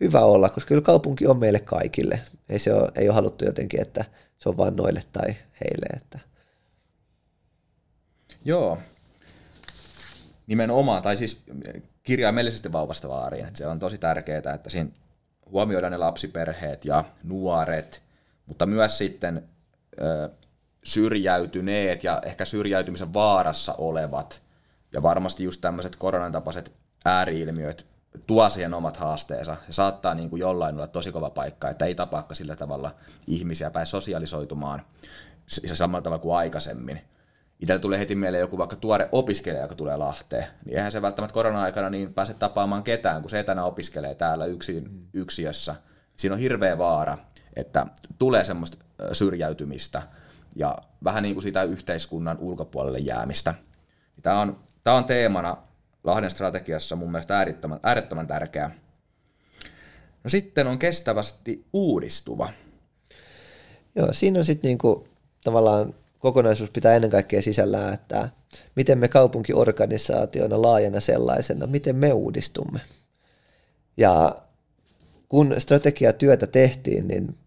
[0.00, 2.20] hyvä olla, koska kyllä kaupunki on meille kaikille.
[2.48, 4.04] Ei, se ole, ei ole haluttu jotenkin, että
[4.38, 5.28] se on vain noille tai
[5.60, 5.86] heille.
[5.96, 6.18] Että.
[8.44, 8.78] Joo,
[10.46, 11.42] nimenomaan, tai siis
[12.02, 13.46] kirjaimellisesti vauvasta vaariin.
[13.46, 14.90] Että se on tosi tärkeää, että siinä
[15.50, 18.02] huomioidaan ne lapsiperheet ja nuoret,
[18.46, 19.48] mutta myös sitten
[20.02, 20.30] ö,
[20.84, 24.42] syrjäytyneet ja ehkä syrjäytymisen vaarassa olevat.
[24.92, 26.72] Ja varmasti just tämmöiset koronan tapaiset
[27.04, 27.86] ääriilmiöt
[28.26, 29.56] tuo siihen omat haasteensa.
[29.66, 32.94] Se saattaa niin kuin jollain olla tosi kova paikka, että ei tapaakka sillä tavalla
[33.26, 34.82] ihmisiä päin sosialisoitumaan
[35.46, 37.00] samalla tavalla kuin aikaisemmin
[37.60, 41.34] itsellä tulee heti mieleen joku vaikka tuore opiskelija, joka tulee Lahteen, niin eihän se välttämättä
[41.34, 45.06] korona-aikana niin pääse tapaamaan ketään, kun se etänä opiskelee täällä yksin, mm.
[45.14, 45.74] yksiössä.
[46.16, 47.18] Siinä on hirveä vaara,
[47.56, 47.86] että
[48.18, 50.02] tulee semmoista syrjäytymistä
[50.56, 53.54] ja vähän niin kuin sitä yhteiskunnan ulkopuolelle jäämistä.
[54.22, 55.56] Tämä on, tämä on teemana
[56.08, 58.70] Lahden strategiassa mun mielestä äärettömän, äärettömän tärkeä.
[60.24, 62.48] No sitten on kestävästi uudistuva.
[63.94, 65.08] Joo, siinä on sitten niinku
[65.44, 68.28] tavallaan kokonaisuus pitää ennen kaikkea sisällään, että
[68.76, 72.80] miten me kaupunkiorganisaationa laajana sellaisena, miten me uudistumme.
[73.96, 74.36] Ja
[75.28, 77.38] kun strategiatyötä tehtiin, niin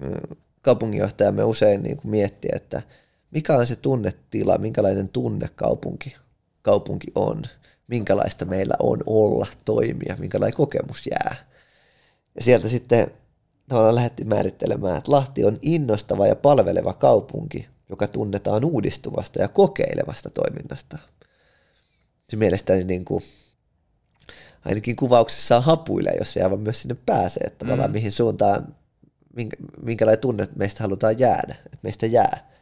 [0.00, 2.82] mm, kaupunginjohtajamme usein niin kuin mietti, että
[3.30, 6.16] mikä on se tunnetila, minkälainen tunne kaupunki,
[6.62, 7.42] kaupunki on,
[7.92, 11.36] minkälaista meillä on olla, toimia, minkälainen kokemus jää.
[12.34, 13.06] Ja sieltä sitten
[13.68, 20.30] tavallaan lähdettiin määrittelemään, että Lahti on innostava ja palveleva kaupunki, joka tunnetaan uudistuvasta ja kokeilevasta
[20.30, 20.98] toiminnasta.
[22.30, 23.22] Se mielestäni niin kuin,
[24.64, 27.94] ainakin kuvauksessa hapuilee, jos se aivan myös sinne pääsee, että tavallaan mm.
[27.94, 28.74] mihin suuntaan,
[29.36, 32.52] minkä, minkälainen tunne meistä halutaan jäädä, että meistä jää.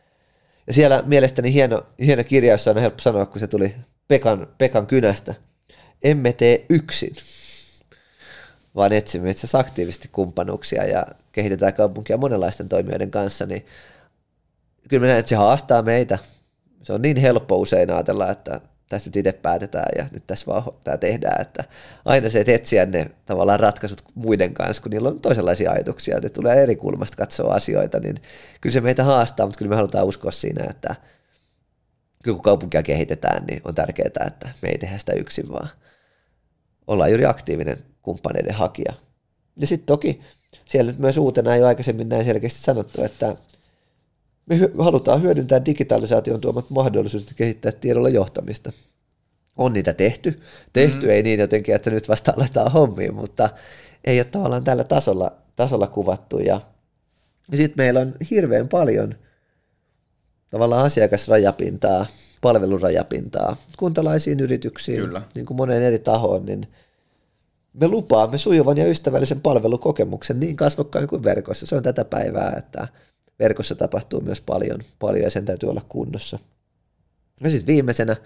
[0.67, 3.75] Ja siellä mielestäni hieno, hieno kirjaus on helppo sanoa, kun se tuli
[4.11, 5.35] Pekan, Pekan kynästä.
[6.05, 7.13] Emme tee yksin,
[8.75, 13.67] vaan etsimme itse aktiivisesti kumppanuuksia ja kehitetään kaupunkia monenlaisten toimijoiden kanssa, niin
[14.89, 16.19] kyllä näen, että se haastaa meitä.
[16.83, 20.63] Se on niin helppo usein ajatella, että tästä nyt itse päätetään ja nyt tässä vaan
[20.85, 21.65] tämä tehdään, että
[22.05, 26.29] aina se, että etsiä ne tavallaan ratkaisut muiden kanssa, kun niillä on toisenlaisia ajatuksia, että
[26.29, 28.23] tulee eri kulmasta katsoa asioita, niin
[28.61, 30.95] kyllä se meitä haastaa, mutta kyllä me halutaan uskoa siinä, että
[32.25, 35.69] kun kaupunkia kehitetään, niin on tärkeää, että me ei tehdä sitä yksin, vaan
[36.87, 38.93] ollaan juuri aktiivinen kumppaneiden hakija.
[39.57, 40.21] Ja sitten toki
[40.65, 43.37] siellä nyt myös uutena jo aikaisemmin näin selkeästi sanottu, että
[44.47, 48.73] me halutaan hyödyntää digitalisaation tuomat mahdollisuudet kehittää tiedolla johtamista.
[49.57, 50.41] On niitä tehty.
[50.73, 51.11] Tehty mm.
[51.11, 53.49] ei niin jotenkin, että nyt vasta aletaan hommiin, mutta
[54.05, 56.39] ei ole tavallaan tällä tasolla, tasolla kuvattu.
[56.39, 56.61] Ja,
[57.51, 59.15] ja sitten meillä on hirveän paljon
[60.51, 62.07] tavallaan asiakasrajapintaa,
[62.41, 65.23] palvelurajapintaa kuntalaisiin yrityksiin, Kyllä.
[65.35, 66.67] niin kuin moneen eri tahoon, niin
[67.73, 71.67] me lupaamme sujuvan ja ystävällisen palvelukokemuksen niin kasvokkain kuin verkossa.
[71.67, 72.89] Se on tätä päivää, että
[73.39, 76.39] verkossa tapahtuu myös paljon, paljon ja sen täytyy olla kunnossa.
[77.41, 78.17] Ja sitten viimeisenä,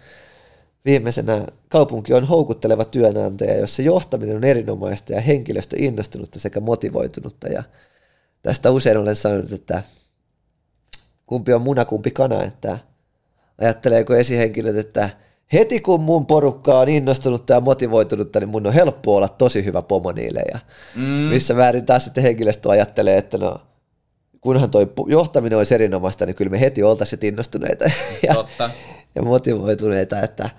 [0.85, 7.49] viimeisenä kaupunki on houkutteleva työnantaja, jossa johtaminen on erinomaista ja henkilöstö innostunutta sekä motivoitunutta.
[7.49, 7.63] Ja
[8.43, 9.83] tästä usein olen sanonut, että
[11.27, 12.79] kumpi on muna, kumpi kana, että
[13.61, 15.11] ajatteleeko esihenkilöt, että
[15.53, 19.83] heti kun mun porukka on innostunutta ja motivoitunutta, niin mun on helppo olla tosi hyvä
[19.83, 20.43] pomo niille.
[20.53, 20.59] Ja
[20.97, 21.03] mm.
[21.03, 23.61] missä määrin taas sitten henkilöstö ajattelee, että no
[24.41, 27.85] kunhan toi johtaminen olisi erinomaista, niin kyllä me heti oltaisiin innostuneita
[28.27, 28.71] ja, Totta.
[29.15, 30.51] ja motivoituneita, että,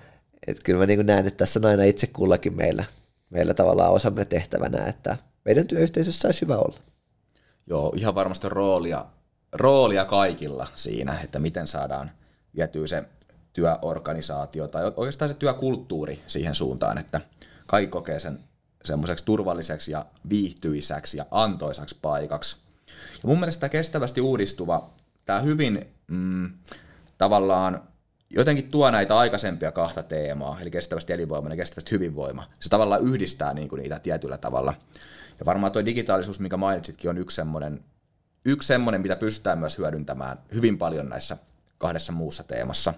[0.47, 2.83] että kyllä mä niin näen, että tässä on aina itse kullakin meillä,
[3.29, 6.77] meillä tavallaan osamme tehtävänä, että meidän työyhteisössä olisi hyvä olla.
[7.67, 9.05] Joo, ihan varmasti roolia,
[9.55, 12.11] roolia kaikilla siinä, että miten saadaan
[12.55, 13.03] vietyä se
[13.53, 17.21] työorganisaatio tai oikeastaan se työkulttuuri siihen suuntaan, että
[17.67, 18.39] kaikki kokee sen
[18.83, 22.57] semmoiseksi turvalliseksi ja viihtyisäksi ja antoisaksi paikaksi.
[23.23, 24.89] Ja mun mielestä tämä kestävästi uudistuva,
[25.25, 26.53] tämä hyvin mm,
[27.17, 27.81] tavallaan
[28.29, 32.49] jotenkin tuo näitä aikaisempia kahta teemaa, eli kestävästi elinvoima ja kestävästi hyvinvoima.
[32.59, 34.73] Se tavallaan yhdistää niin kuin niitä tietyllä tavalla.
[35.39, 37.83] Ja varmaan tuo digitaalisuus, mikä mainitsitkin, on yksi semmoinen,
[38.45, 41.37] yksi semmoinen, mitä pystytään myös hyödyntämään hyvin paljon näissä
[41.77, 42.93] kahdessa muussa teemassa.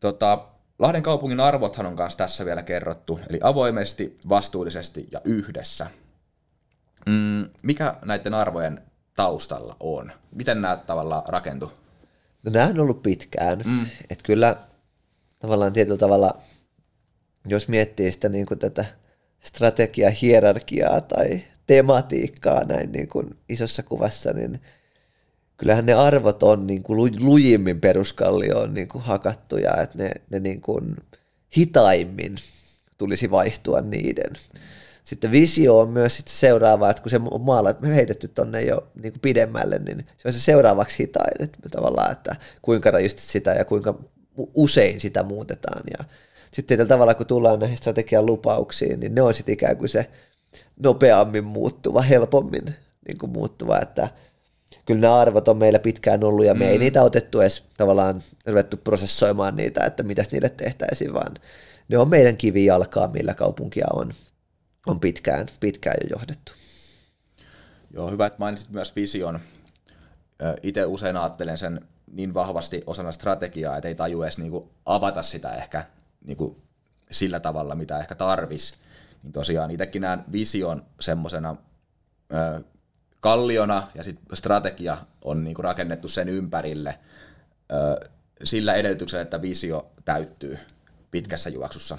[0.00, 0.46] Tota,
[0.78, 5.86] Lahden kaupungin arvothan on myös tässä vielä kerrottu, eli avoimesti, vastuullisesti ja yhdessä.
[7.06, 8.82] Mm, mikä näiden arvojen
[9.16, 10.12] taustalla on?
[10.34, 11.72] Miten nämä tavallaan rakentu?
[12.42, 13.62] No nämä on ollut pitkään.
[13.64, 13.86] Mm.
[14.10, 14.56] Että kyllä
[15.40, 16.38] tavallaan tietyllä tavalla,
[17.46, 18.84] jos miettii sitä niin kuin tätä
[19.40, 24.60] strategiahierarkiaa tai tematiikkaa näin niin kuin isossa kuvassa, niin
[25.56, 30.60] kyllähän ne arvot on niin kuin lujimmin peruskallioon niin kuin hakattuja, että ne, ne niin
[30.60, 30.96] kuin
[31.56, 32.36] hitaimmin
[32.98, 34.32] tulisi vaihtua niiden.
[35.04, 39.12] Sitten visio on myös sitten seuraava, että kun se on maalla heitetty tuonne jo niin
[39.12, 43.64] kuin pidemmälle, niin se on se seuraavaksi hitain, että tavallaan, että kuinka rajusti sitä ja
[43.64, 43.98] kuinka
[44.54, 45.82] usein sitä muutetaan.
[45.98, 46.04] Ja
[46.50, 50.10] sitten tällä tavalla, kun tullaan näihin strategian lupauksiin, niin ne on sitten ikään kuin se
[50.76, 52.74] nopeammin muuttuva, helpommin
[53.08, 54.08] niin kuin muuttuva, että
[54.86, 56.70] kyllä nämä arvot on meillä pitkään ollut ja me mm.
[56.70, 61.34] ei niitä otettu edes tavallaan ruvettu prosessoimaan niitä, että mitä niille tehtäisiin, vaan
[61.88, 64.12] ne on meidän kivijalkaa, millä kaupunkia on,
[64.86, 66.52] on pitkään, pitkään jo johdettu.
[67.90, 69.40] Joo, hyvä, että mainitsit myös vision.
[70.62, 71.80] Itse usein ajattelen sen
[72.12, 75.84] niin vahvasti osana strategiaa, että ei taju edes niinku avata sitä ehkä
[76.26, 76.62] niinku
[77.10, 78.74] sillä tavalla, mitä ehkä tarvis.
[79.24, 81.56] Niin tosiaan itsekin näen vision semmoisena
[83.20, 86.98] kalliona ja sitten strategia on niinku rakennettu sen ympärille
[87.72, 88.08] ö,
[88.42, 90.58] sillä edellytyksellä, että visio täyttyy
[91.10, 91.98] pitkässä juoksussa.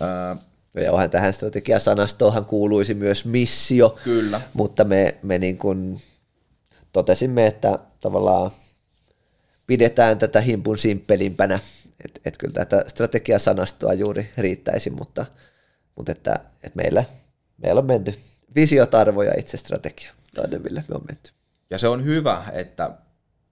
[0.00, 0.36] Ö,
[0.82, 4.40] ja onhan tähän strategiasanastoonhan kuuluisi myös missio, Kyllä.
[4.54, 6.00] mutta me, me niin kuin
[6.92, 8.50] totesimme, että tavallaan
[9.66, 11.58] pidetään tätä himpun simppelimpänä,
[12.04, 15.26] että et kyllä tätä strategiasanastoa juuri riittäisi, mutta,
[15.96, 17.04] mutta että, että meillä,
[17.58, 18.14] meillä on menty
[18.54, 21.30] visiotarvoja itse strategia, toinen millä me on menty.
[21.70, 22.90] Ja se on hyvä, että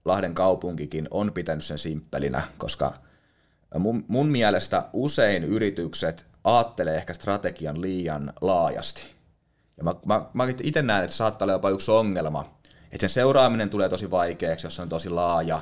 [0.05, 2.93] Lahden kaupunkikin on pitänyt sen simppelinä, koska
[3.79, 9.03] mun, mun mielestä usein yritykset aattelee ehkä strategian liian laajasti.
[9.77, 12.59] Ja mä, mä, mä itse näen, että saattaa olla jopa yksi ongelma,
[12.91, 15.61] että sen seuraaminen tulee tosi vaikeaksi, jos se on tosi laaja,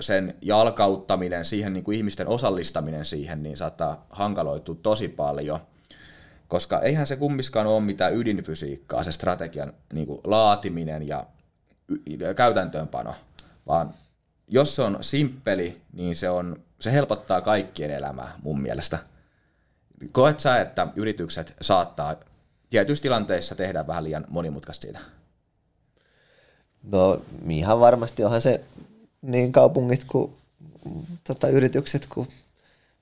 [0.00, 5.60] sen jalkauttaminen siihen, niin kuin ihmisten osallistaminen siihen, niin saattaa hankaloitua tosi paljon,
[6.48, 11.26] koska eihän se kummiskaan ole mitään ydinfysiikkaa, se strategian niin kuin laatiminen ja
[12.36, 13.14] käytäntöönpano,
[13.66, 13.94] vaan
[14.48, 18.98] jos se on simppeli, niin se, on, se helpottaa kaikkien elämää mun mielestä.
[20.12, 22.16] Koet sä, että yritykset saattaa
[22.70, 24.98] tietyissä tilanteissa tehdä vähän liian monimutkaista siitä?
[26.82, 28.60] No ihan varmasti onhan se
[29.22, 30.32] niin kaupungit kuin
[31.24, 32.28] tota, yritykset kuin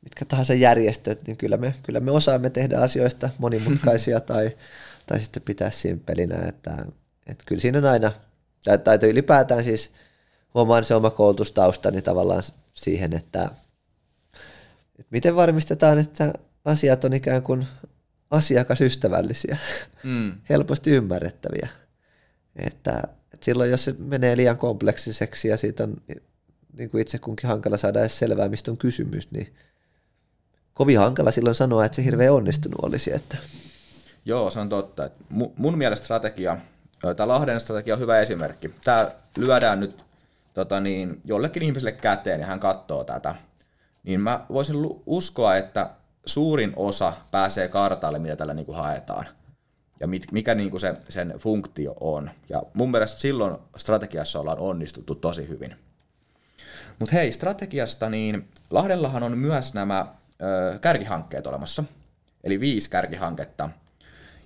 [0.07, 4.57] mitkä tahansa järjestöt, niin kyllä me, kyllä me osaamme tehdä asioista monimutkaisia tai,
[5.07, 6.87] tai sitten pitää simpelinä, että,
[7.27, 8.13] että kyllä siinä on aina,
[8.65, 9.91] tai, tai ylipäätään siis
[10.55, 12.43] huomaan se oma koulutustaustani tavallaan
[12.75, 13.51] siihen, että,
[14.99, 16.33] että miten varmistetaan, että
[16.65, 17.67] asiat on ikään kuin
[18.31, 19.57] asiakasystävällisiä,
[20.03, 20.33] mm.
[20.51, 21.69] helposti ymmärrettäviä.
[22.57, 23.03] Että,
[23.35, 26.03] et silloin jos se menee liian kompleksiseksi ja siitä on
[26.79, 29.55] niin kuin itse kunkin hankala saada edes selvää, mistä on kysymys, niin
[30.77, 33.15] kovin hankala silloin sanoa, että se hirveän onnistunut olisi.
[33.15, 33.37] Että.
[34.25, 35.11] Joo, se on totta.
[35.57, 36.57] Mun mielestä strategia,
[37.17, 38.75] tämä Lahden strategia on hyvä esimerkki.
[38.85, 40.05] Tämä lyödään nyt
[40.55, 43.35] tota niin, jollekin ihmiselle käteen ja hän katsoo tätä.
[44.03, 45.91] Niin mä voisin uskoa, että
[46.27, 49.27] suurin osa pääsee kartalle, mitä tällä niin kuin haetaan
[50.01, 52.31] ja mit, mikä niin kuin se, sen funktio on.
[52.49, 55.77] Ja mun mielestä silloin strategiassa ollaan onnistuttu tosi hyvin.
[56.99, 60.07] Mutta hei, strategiasta, niin Lahdellahan on myös nämä
[60.81, 61.85] kärkihankkeet olemassa,
[62.45, 63.71] eli viisi kärkihanketta.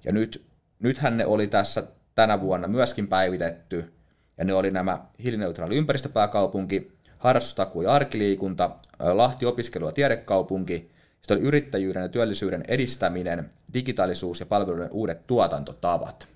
[0.05, 0.45] Ja nyt,
[0.79, 1.83] nythän ne oli tässä
[2.15, 3.93] tänä vuonna myöskin päivitetty,
[4.39, 11.47] ja ne oli nämä hiilineutraali ympäristöpääkaupunki, harrastustakuu ja arkiliikunta, Lahti opiskelu- ja tiedekaupunki, sitten oli
[11.47, 16.29] yrittäjyyden ja työllisyyden edistäminen, digitaalisuus ja palveluiden uudet tuotantotavat.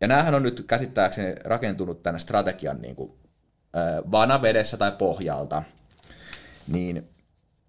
[0.00, 3.12] Ja näähän on nyt käsittääkseni rakentunut tänne strategian niin kuin,
[4.10, 5.62] vanavedessä tai pohjalta.
[6.68, 7.08] Niin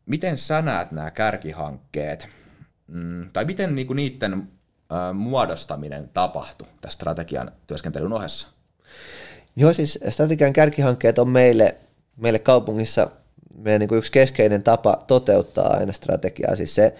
[0.06, 2.28] miten sä näet nämä kärkihankkeet,
[2.88, 4.48] mm, tai miten niin kuin niiden
[5.14, 8.48] muodostaminen tapahtui tässä strategian työskentelyn ohessa?
[9.56, 11.76] Joo, siis strategian kärkihankkeet on meille,
[12.18, 13.10] meille kaupungissa
[13.58, 16.56] meidän niin kuin yksi keskeinen tapa toteuttaa aina strategiaa.
[16.56, 16.96] Siis se,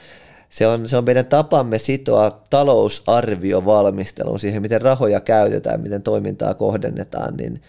[0.50, 7.38] se, on, se on meidän tapamme sitoa talousarviovalmisteluun siihen, miten rahoja käytetään, miten toimintaa kohdennetaan,
[7.38, 7.62] niin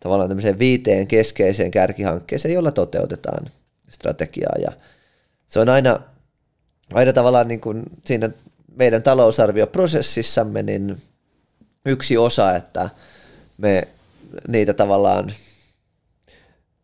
[0.00, 3.46] tavallaan tämmöiseen viiteen keskeiseen kärkihankkeeseen, jolla toteutetaan
[3.90, 4.54] strategiaa.
[4.62, 4.72] Ja
[5.46, 6.00] se on aina,
[6.94, 8.30] aina tavallaan niin kuin siinä
[8.76, 11.02] meidän talousarvioprosessissamme niin
[11.86, 12.90] yksi osa, että
[13.58, 13.88] me
[14.48, 15.32] niitä tavallaan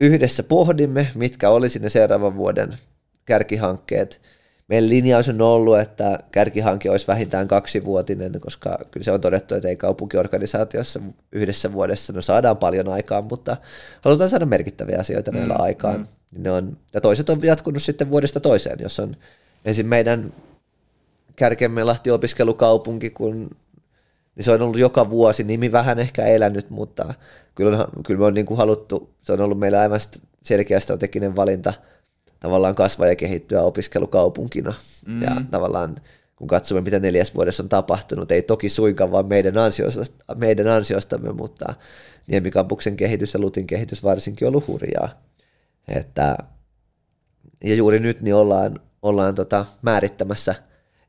[0.00, 2.78] yhdessä pohdimme, mitkä olisi ne seuraavan vuoden
[3.24, 4.20] kärkihankkeet,
[4.68, 9.68] meidän linjaus on ollut, että kärkihanke olisi vähintään kaksivuotinen, koska kyllä se on todettu, että
[9.68, 11.00] ei kaupunkiorganisaatiossa
[11.32, 13.56] yhdessä vuodessa, no saadaan paljon aikaan, mutta
[14.00, 16.00] halutaan saada merkittäviä asioita mm, näillä aikaan.
[16.00, 16.06] Mm.
[16.38, 19.16] Ne on, ja toiset on jatkunut sitten vuodesta toiseen, jos on
[19.64, 20.32] ensin meidän
[21.36, 23.50] kärkemme Lahti opiskelukaupunki, kun
[24.36, 27.14] niin se on ollut joka vuosi, nimi vähän ehkä elänyt, mutta
[27.54, 30.00] kyllä, on, kyllä me on niin kuin haluttu, se on ollut meillä aivan
[30.42, 31.72] selkeä strateginen valinta
[32.40, 34.74] tavallaan kasvaa ja kehittyä opiskelukaupunkina.
[35.06, 35.22] Mm.
[35.22, 35.96] Ja tavallaan
[36.36, 40.04] kun katsomme, mitä neljäs vuodessa on tapahtunut, ei toki suinkaan vaan meidän, ansiosta,
[40.34, 41.74] meidän ansiostamme, mutta
[42.26, 45.08] Niemikampuksen kehitys ja Lutin kehitys varsinkin on ollut hurjaa.
[45.88, 46.36] Että,
[47.64, 50.54] ja juuri nyt niin ollaan, ollaan tota määrittämässä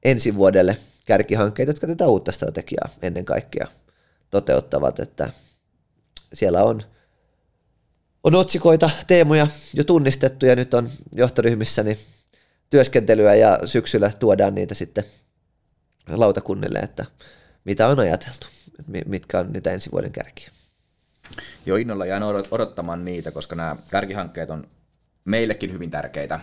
[0.04, 3.68] ensi vuodelle kärkihankkeita, jotka tätä uutta strategiaa ennen kaikkea
[4.32, 5.30] toteuttavat, että
[6.34, 6.82] siellä on,
[8.24, 12.00] on otsikoita, teemoja jo tunnistettu ja nyt on johtoryhmissäni
[12.70, 15.04] työskentelyä ja syksyllä tuodaan niitä sitten
[16.10, 17.06] lautakunnille, että
[17.66, 18.48] mitä on ajateltu,
[19.06, 20.55] mitkä on niitä ensi vuoden kärkiä.
[21.66, 24.68] Jo innolla jään odottamaan niitä, koska nämä kärkihankkeet on
[25.26, 26.40] meillekin hyvin tärkeitä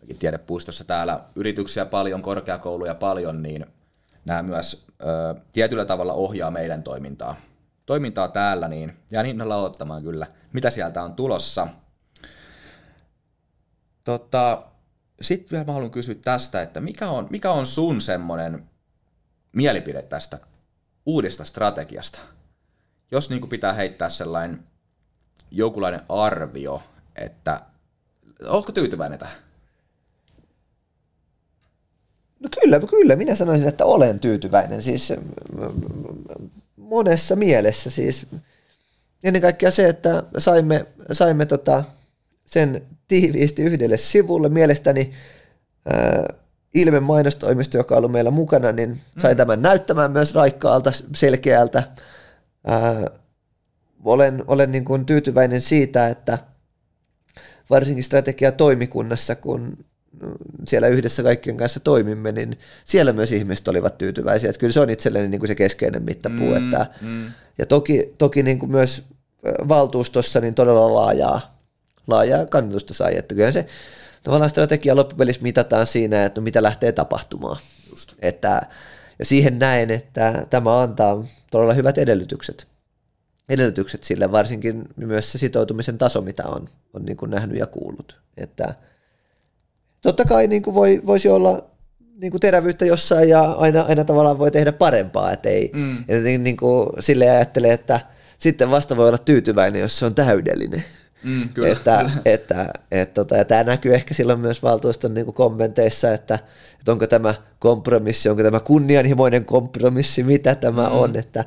[0.00, 3.66] mekin tiedepuistossa täällä yrityksiä paljon, korkeakouluja paljon, niin
[4.24, 7.36] nämä myös ö, tietyllä tavalla ohjaa meidän toimintaa.
[7.86, 11.68] Toimintaa täällä, niin jään innolla odottamaan kyllä, mitä sieltä on tulossa.
[14.04, 14.62] Tota,
[15.20, 18.70] Sitten vielä mä haluan kysyä tästä, että mikä on, mikä on sun semmoinen
[19.52, 20.38] mielipide tästä
[21.06, 22.18] uudesta strategiasta?
[23.10, 24.64] Jos niin pitää heittää sellainen
[25.50, 26.82] jokinlainen arvio,
[27.16, 27.60] että
[28.44, 29.36] oletko tyytyväinen tähän?
[32.40, 35.12] No kyllä, kyllä, minä sanoisin, että olen tyytyväinen siis
[36.76, 37.90] monessa mielessä.
[37.90, 38.26] Siis
[39.24, 41.84] ennen kaikkea se, että saimme, saimme tota
[42.46, 44.48] sen tiiviisti yhdelle sivulle.
[44.48, 45.12] Mielestäni
[45.86, 46.24] ää,
[46.74, 49.36] Ilmen mainostoimisto, joka on ollut meillä mukana, niin sai mm.
[49.36, 51.82] tämän näyttämään myös raikkaalta, selkeältä.
[52.66, 53.10] Ää,
[54.04, 56.38] olen olen niin kuin tyytyväinen siitä, että
[57.70, 59.84] varsinkin strategiatoimikunnassa, kun
[60.64, 64.50] siellä yhdessä kaikkien kanssa toimimme, niin siellä myös ihmiset olivat tyytyväisiä.
[64.50, 66.50] Että kyllä se on itselleni niin kuin se keskeinen mittapuu.
[66.50, 67.30] Mm, että, mm.
[67.58, 69.04] Ja toki, toki niin kuin myös
[69.68, 71.60] valtuustossa niin todella laajaa,
[72.06, 73.16] laajaa kannatusta sai.
[73.16, 73.66] Että kyllä se
[74.22, 77.60] tavallaan strategia loppupelissä mitataan siinä, että mitä lähtee tapahtumaan.
[77.90, 78.14] Just.
[78.22, 78.62] Että,
[79.20, 82.66] ja siihen näen, että tämä antaa todella hyvät edellytykset.
[83.48, 88.20] Edellytykset sille, varsinkin myös se sitoutumisen taso, mitä on, on niin kuin nähnyt ja kuullut.
[88.36, 88.74] Että,
[90.02, 91.70] totta kai niin kuin voi, voisi olla
[92.14, 96.04] niin kuin terävyyttä jossain ja aina, aina tavallaan voi tehdä parempaa, että ei mm.
[96.08, 98.00] et niin, niin kuin sille ajattele, että
[98.38, 100.84] sitten vasta voi olla tyytyväinen, jos se on täydellinen.
[101.22, 102.22] Mm, kyllä, että, kyllä.
[102.24, 106.38] Että, että, että, tota, ja tämä näkyy ehkä silloin myös valtuuston niin kommenteissa, että,
[106.78, 110.94] että onko tämä kompromissi, onko tämä kunnianhimoinen kompromissi, mitä tämä mm.
[110.94, 111.16] on.
[111.16, 111.44] Että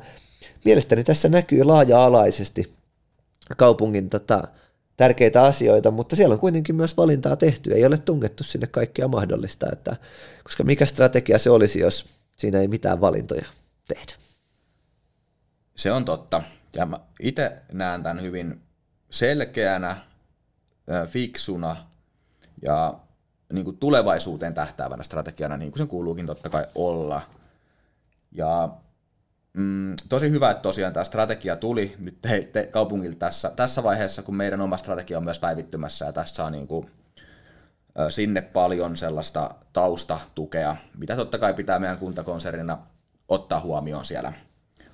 [0.64, 2.74] mielestäni tässä näkyy laaja-alaisesti
[3.56, 4.42] kaupungin tota,
[4.96, 9.66] tärkeitä asioita, mutta siellä on kuitenkin myös valintaa tehty, ei ole tungettu sinne kaikkea mahdollista,
[9.72, 9.96] että,
[10.44, 12.06] koska mikä strategia se olisi, jos
[12.36, 13.46] siinä ei mitään valintoja
[13.88, 14.12] tehdä.
[15.76, 16.42] Se on totta,
[16.76, 18.63] ja mä itse näen tämän hyvin
[19.14, 19.96] selkeänä,
[21.08, 21.76] fiksuna
[22.62, 22.94] ja
[23.52, 27.22] niin kuin tulevaisuuteen tähtäävänä strategiana, niin kuin sen kuuluukin totta kai olla.
[28.32, 28.68] Ja
[29.54, 34.22] Mm, tosi hyvä, että tosiaan tämä strategia tuli nyt te, te, kaupungilta tässä, tässä vaiheessa,
[34.22, 36.90] kun meidän oma strategia on myös päivittymässä ja tässä on niin kuin,
[38.10, 42.78] sinne paljon sellaista taustatukea, mitä totta kai pitää meidän kuntakonsernina
[43.28, 44.32] ottaa huomioon siellä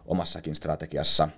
[0.06, 1.28] omassakin strategiassa.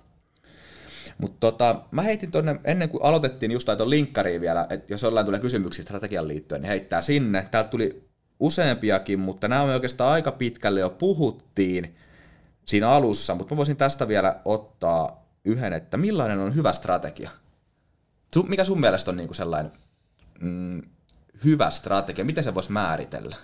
[1.17, 5.25] Mutta tota, mä heitin tuonne, ennen kuin aloitettiin just laiton linkkariin vielä, että jos jollain
[5.25, 7.47] tulee kysymyksiä strategian liittyen, niin heittää sinne.
[7.51, 8.03] Täältä tuli
[8.39, 11.95] useampiakin, mutta nämä me oikeastaan aika pitkälle jo puhuttiin,
[12.65, 17.29] siinä alussa, mutta mä voisin tästä vielä ottaa yhden, että millainen on hyvä strategia?
[18.47, 19.71] Mikä sun mielestä on niinku sellainen
[20.39, 20.81] mm,
[21.45, 22.25] hyvä strategia?
[22.25, 23.35] Miten se voisi määritellä?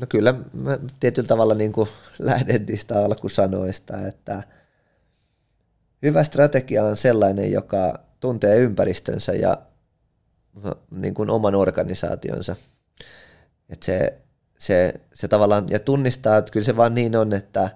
[0.00, 4.42] No kyllä mä tietyllä tavalla niin kuin lähden niistä alkusanoista, että
[6.02, 9.58] hyvä strategia on sellainen, joka tuntee ympäristönsä ja
[10.90, 12.56] niin kuin oman organisaationsa.
[13.68, 14.20] Että se
[14.58, 17.70] se, se tavallaan, ja tunnistaa, että kyllä se vaan niin on, että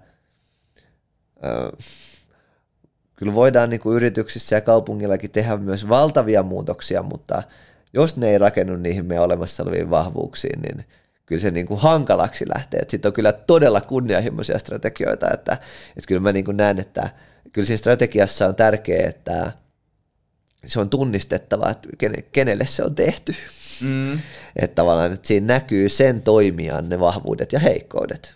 [1.44, 1.76] ö,
[3.16, 7.42] kyllä voidaan niin kuin yrityksissä ja kaupungillakin tehdä myös valtavia muutoksia, mutta
[7.92, 10.84] jos ne ei rakennu niihin meidän olemassa oleviin vahvuuksiin, niin
[11.26, 12.84] kyllä se niin kuin hankalaksi lähtee.
[12.88, 15.52] Sitten on kyllä todella kunnianhimoisia strategioita, että,
[15.96, 17.08] että kyllä mä niin kuin näen, että
[17.52, 19.52] kyllä siinä strategiassa on tärkeää, että
[20.66, 21.88] se on tunnistettava, että
[22.32, 23.34] kenelle se on tehty.
[23.80, 24.20] Mm.
[24.56, 28.34] Että tavallaan että siinä näkyy sen toimijan ne vahvuudet ja heikkoudet.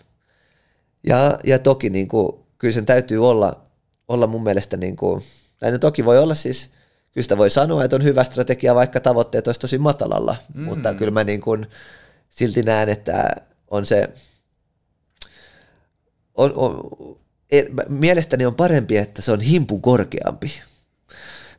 [1.07, 3.61] Ja, ja toki niin kuin, kyllä sen täytyy olla,
[4.07, 5.23] olla mun mielestä, niin kuin,
[5.59, 6.69] tai no toki voi olla siis,
[7.11, 10.63] kyllä sitä voi sanoa, että on hyvä strategia, vaikka tavoitteet olisi tosi matalalla, mm.
[10.63, 11.67] mutta kyllä mä niin kuin,
[12.29, 13.35] silti näen, että
[13.71, 14.09] on se,
[16.35, 16.79] on, on,
[17.89, 20.61] mielestäni on parempi, että se on himpun korkeampi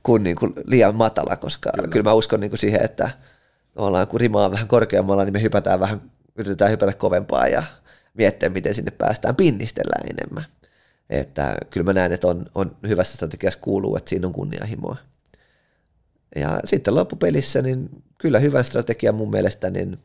[0.02, 3.10] kuin, niin kuin liian matala, koska kyllä, kyllä mä uskon niin kuin siihen, että
[3.76, 7.62] ollaan, kun rima on vähän korkeammalla, niin me hypätään vähän, yritetään hypätä kovempaa ja
[8.14, 10.44] miettiä, miten sinne päästään, pinnistellään enemmän.
[11.10, 14.96] Että kyllä mä näen, että on, on hyvässä strategiassa kuuluu, että siinä on kunnianhimoa.
[16.36, 19.98] Ja sitten loppupelissä, niin kyllä hyvän strategian mun mielestä niin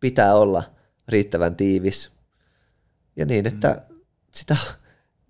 [0.00, 0.62] pitää olla
[1.08, 2.10] riittävän tiivis
[3.16, 3.87] ja niin, että mm.
[4.32, 4.56] Sitä,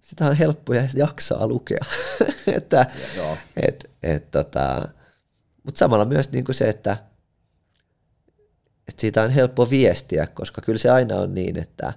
[0.03, 1.85] sitä on helppo ja jaksaa lukea.
[2.57, 2.87] että,
[3.67, 4.89] et, et, tota,
[5.63, 6.97] mutta samalla myös niin kuin se, että
[8.89, 11.93] että siitä on helppo viestiä, koska kyllä se aina on niin, että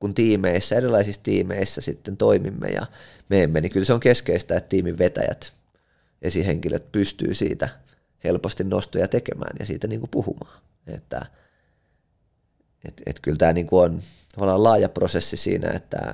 [0.00, 2.86] kun tiimeissä, erilaisissa tiimeissä sitten toimimme ja
[3.28, 5.52] me emme, niin kyllä se on keskeistä, että tiimin vetäjät,
[6.22, 7.68] esihenkilöt pystyy siitä
[8.24, 10.62] helposti nostoja tekemään ja siitä niin kuin puhumaan.
[10.86, 11.26] Että
[12.84, 14.02] et, et kyllä tämä niin kuin on
[14.38, 16.12] tavallaan laaja prosessi siinä, että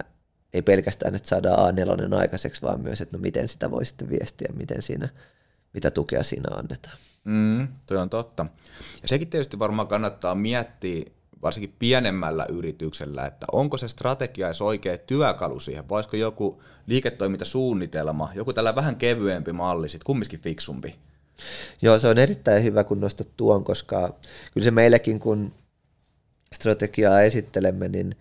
[0.53, 4.49] ei pelkästään, että saadaan A4 aikaiseksi, vaan myös, että no miten sitä voi sitten viestiä,
[4.57, 5.09] miten siinä,
[5.73, 6.99] mitä tukea siinä annetaan.
[7.25, 8.47] Mm, toi on totta.
[9.03, 11.05] Ja sekin tietysti varmaan kannattaa miettiä,
[11.43, 18.31] varsinkin pienemmällä yrityksellä, että onko se strategia edes oikea työkalu siihen, vai olisiko joku liiketoimintasuunnitelma,
[18.35, 20.97] joku tällä vähän kevyempi malli, sitten kumminkin fiksumpi.
[21.83, 24.15] Joo, se on erittäin hyvä, kun nostat tuon, koska
[24.55, 25.53] kyllä se meillekin, kun
[26.55, 28.17] strategiaa esittelemme, niin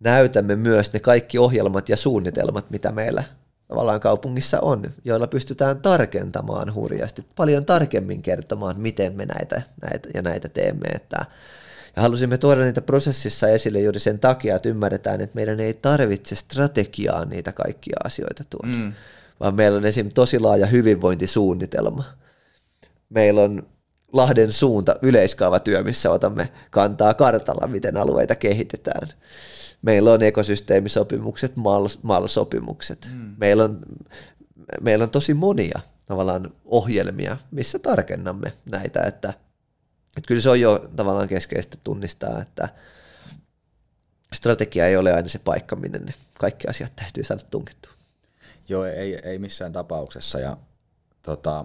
[0.00, 3.24] näytämme myös ne kaikki ohjelmat ja suunnitelmat, mitä meillä
[3.68, 10.22] tavallaan kaupungissa on, joilla pystytään tarkentamaan hurjasti, paljon tarkemmin kertomaan, miten me näitä, näitä ja
[10.22, 10.88] näitä teemme.
[10.94, 11.26] Että,
[11.96, 16.34] ja halusimme tuoda niitä prosessissa esille juuri sen takia, että ymmärretään, että meidän ei tarvitse
[16.34, 18.92] strategiaa niitä kaikkia asioita tuoda, mm.
[19.40, 20.10] vaan meillä on esim.
[20.14, 22.04] tosi laaja hyvinvointisuunnitelma.
[23.08, 23.66] Meillä on
[24.12, 29.08] Lahden suunta yleiskaavatyö, missä otamme kantaa kartalla, miten alueita kehitetään
[29.82, 33.10] meillä on ekosysteemisopimukset, MAL, MAL-sopimukset.
[33.12, 33.34] Mm.
[33.38, 33.80] Meillä, on,
[34.80, 39.28] meillä on tosi monia tavallaan ohjelmia, missä tarkennamme näitä, että,
[40.16, 42.68] että kyllä se on jo tavallaan keskeistä tunnistaa, että
[44.34, 47.92] strategia ei ole aina se paikka, minne ne kaikki asiat täytyy saada tunkittua.
[48.68, 50.40] Joo, ei, ei missään tapauksessa.
[50.40, 50.56] Ja,
[51.22, 51.64] tota,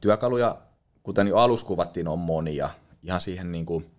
[0.00, 0.58] työkaluja,
[1.04, 2.70] kuten jo alussa kuvattiin, on monia.
[3.02, 3.90] Ihan siihen niin kuin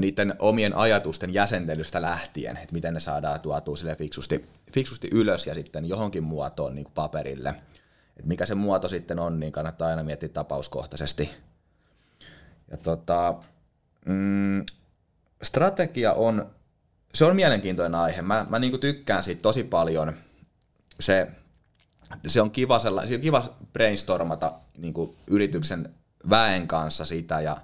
[0.00, 5.54] niiden omien ajatusten jäsentelystä lähtien, että miten ne saadaan tuotua sille fiksusti, fiksusti ylös ja
[5.54, 7.48] sitten johonkin muotoon niin kuin paperille.
[7.48, 11.30] että mikä se muoto sitten on, niin kannattaa aina miettiä tapauskohtaisesti.
[12.70, 13.34] Ja tota,
[14.04, 14.64] mm,
[15.42, 16.50] strategia on,
[17.14, 18.22] se on mielenkiintoinen aihe.
[18.22, 20.12] Mä, mä niin tykkään siitä tosi paljon.
[21.00, 21.28] Se,
[22.26, 24.94] se on kiva, se on kiva brainstormata niin
[25.26, 25.94] yrityksen
[26.30, 27.56] väen kanssa sitä ja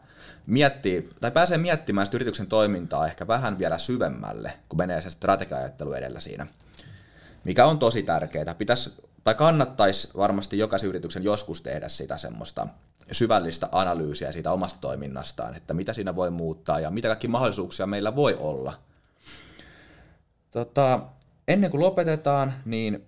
[0.47, 5.59] miettii, tai pääsee miettimään sitä yrityksen toimintaa ehkä vähän vielä syvemmälle, kun menee se strategia
[5.97, 6.47] edellä siinä.
[7.45, 8.55] Mikä on tosi tärkeää.
[8.55, 8.93] Pitäisi,
[9.25, 12.67] tai kannattaisi varmasti jokaisen yrityksen joskus tehdä sitä semmoista
[13.13, 18.17] syvällistä analyysiä siitä omasta toiminnastaan, että mitä siinä voi muuttaa ja mitä kaikki mahdollisuuksia meillä
[18.17, 18.75] voi olla.
[20.51, 21.01] Tota,
[21.49, 23.07] ennen kuin lopetetaan, niin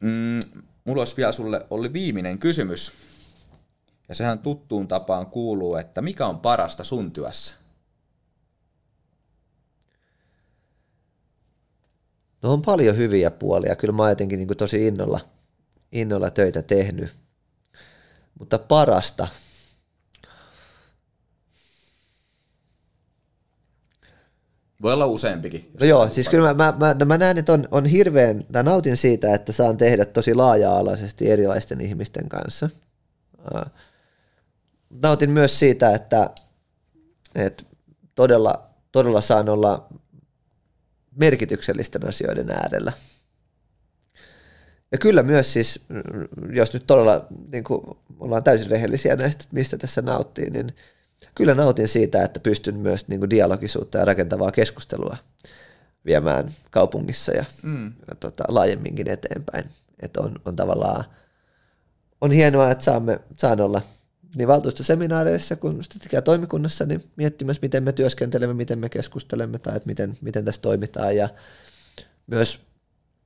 [0.00, 0.40] mm,
[0.84, 2.92] mulla olisi vielä sulle oli viimeinen kysymys.
[4.08, 7.54] Ja sehän tuttuun tapaan kuuluu, että mikä on parasta sun työssä?
[12.42, 13.76] No on paljon hyviä puolia.
[13.76, 15.20] Kyllä mä oon jotenkin niin tosi innolla,
[15.92, 17.12] innolla töitä tehnyt.
[18.38, 19.28] Mutta parasta.
[24.82, 25.70] Voi olla useampikin.
[25.80, 28.96] No joo, siis kyllä mä, mä, mä, mä näen, että on, on hirveän, tai nautin
[28.96, 32.70] siitä, että saan tehdä tosi laaja-alaisesti erilaisten ihmisten kanssa
[34.90, 36.30] nautin myös siitä, että,
[37.34, 37.64] että
[38.14, 39.88] todella, todella saan olla
[41.16, 42.92] merkityksellisten asioiden äärellä.
[44.92, 45.84] Ja kyllä myös siis,
[46.52, 47.80] jos nyt todella niin kuin
[48.20, 50.74] ollaan täysin rehellisiä näistä, mistä tässä nauttii, niin
[51.34, 55.16] kyllä nautin siitä, että pystyn myös niin kuin dialogisuutta ja rakentavaa keskustelua
[56.06, 57.86] viemään kaupungissa ja, mm.
[57.86, 59.70] ja tota, laajemminkin eteenpäin.
[60.02, 61.04] Että on, on tavallaan,
[62.20, 63.80] on hienoa, että saamme, saan olla–
[64.36, 65.80] niin valtuustoseminaareissa kuin
[66.24, 71.16] toimikunnassa niin miettimässä, miten me työskentelemme, miten me keskustelemme tai että miten, miten tässä toimitaan
[71.16, 71.28] ja
[72.26, 72.60] myös,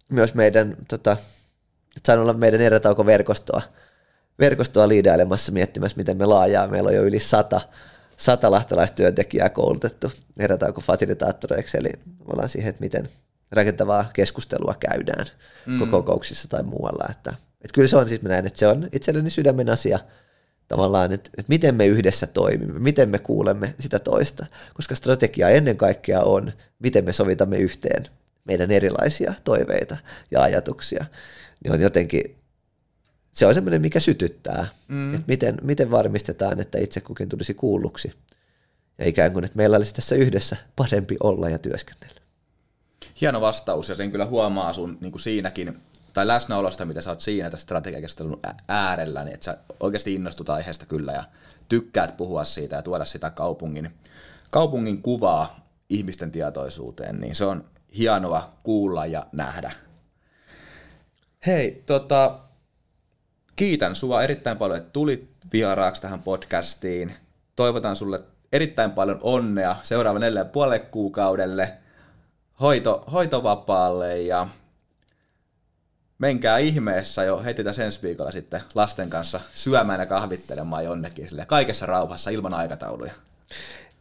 [0.08, 1.16] myös meidän tota,
[2.06, 3.62] sain olla meidän erätauko-verkostoa
[4.38, 6.68] verkostoa liidailemassa miettimässä, miten me laajaa.
[6.68, 7.60] Meillä on jo yli sata,
[8.16, 11.90] sata lahtelaistyöntekijää koulutettu erätauko-fasilitaattoreiksi, eli
[12.26, 13.08] ollaan siihen, että miten
[13.52, 15.26] rakentavaa keskustelua käydään
[15.66, 15.90] mm.
[15.90, 17.06] kokouksissa tai muualla.
[17.10, 19.98] Että, että kyllä se on siis, mä näen, että se on itselleni sydämen asia
[20.68, 25.76] tavallaan, että, että miten me yhdessä toimimme, miten me kuulemme sitä toista, koska strategia ennen
[25.76, 28.08] kaikkea on, miten me sovitamme yhteen
[28.44, 29.96] meidän erilaisia toiveita
[30.30, 31.04] ja ajatuksia.
[31.64, 32.36] Niin on jotenkin,
[33.34, 35.14] se on semmoinen, mikä sytyttää, mm.
[35.14, 38.12] että miten, miten varmistetaan, että itse kukin tulisi kuulluksi.
[38.98, 42.20] Ja ikään kuin, että meillä olisi tässä yhdessä parempi olla ja työskennellä.
[43.20, 45.80] Hieno vastaus, ja sen kyllä huomaa sun niin kuin siinäkin,
[46.12, 50.86] tai läsnäolosta, mitä sä oot siinä tässä strategiakeskustelun äärellä, niin että sä oikeasti innostut aiheesta
[50.86, 51.24] kyllä, ja
[51.68, 53.90] tykkäät puhua siitä ja tuoda sitä kaupungin,
[54.50, 57.64] kaupungin kuvaa ihmisten tietoisuuteen, niin se on
[57.98, 59.72] hienoa kuulla ja nähdä.
[61.46, 62.43] Hei, tota,
[63.56, 67.14] kiitän sua erittäin paljon, että tulit vieraaksi tähän podcastiin.
[67.56, 68.20] Toivotan sulle
[68.52, 71.72] erittäin paljon onnea seuraavan neljän puolelle kuukaudelle
[72.60, 74.48] hoito, hoitovapaalle ja
[76.18, 81.46] menkää ihmeessä jo heti tässä ensi viikolla sitten lasten kanssa syömään ja kahvittelemaan jonnekin sille
[81.46, 83.12] kaikessa rauhassa ilman aikatauluja.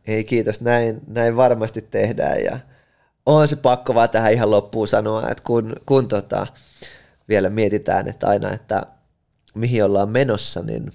[0.08, 2.60] Ei kiitos, näin, näin varmasti tehdään ja
[3.26, 6.48] on se pakko vaan tähän ihan loppuun sanoa, että kun, kun tota,
[7.30, 8.86] vielä mietitään, että aina, että
[9.54, 10.92] mihin ollaan menossa, niin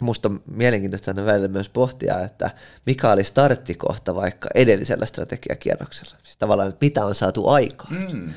[0.00, 2.50] musta on mielenkiintoista aina välillä myös pohtia, että
[2.86, 6.16] mikä oli starttikohta vaikka edellisellä strategiakierroksella.
[6.22, 7.94] Siis tavallaan, että mitä on saatu aikaan.
[7.94, 8.32] Mm.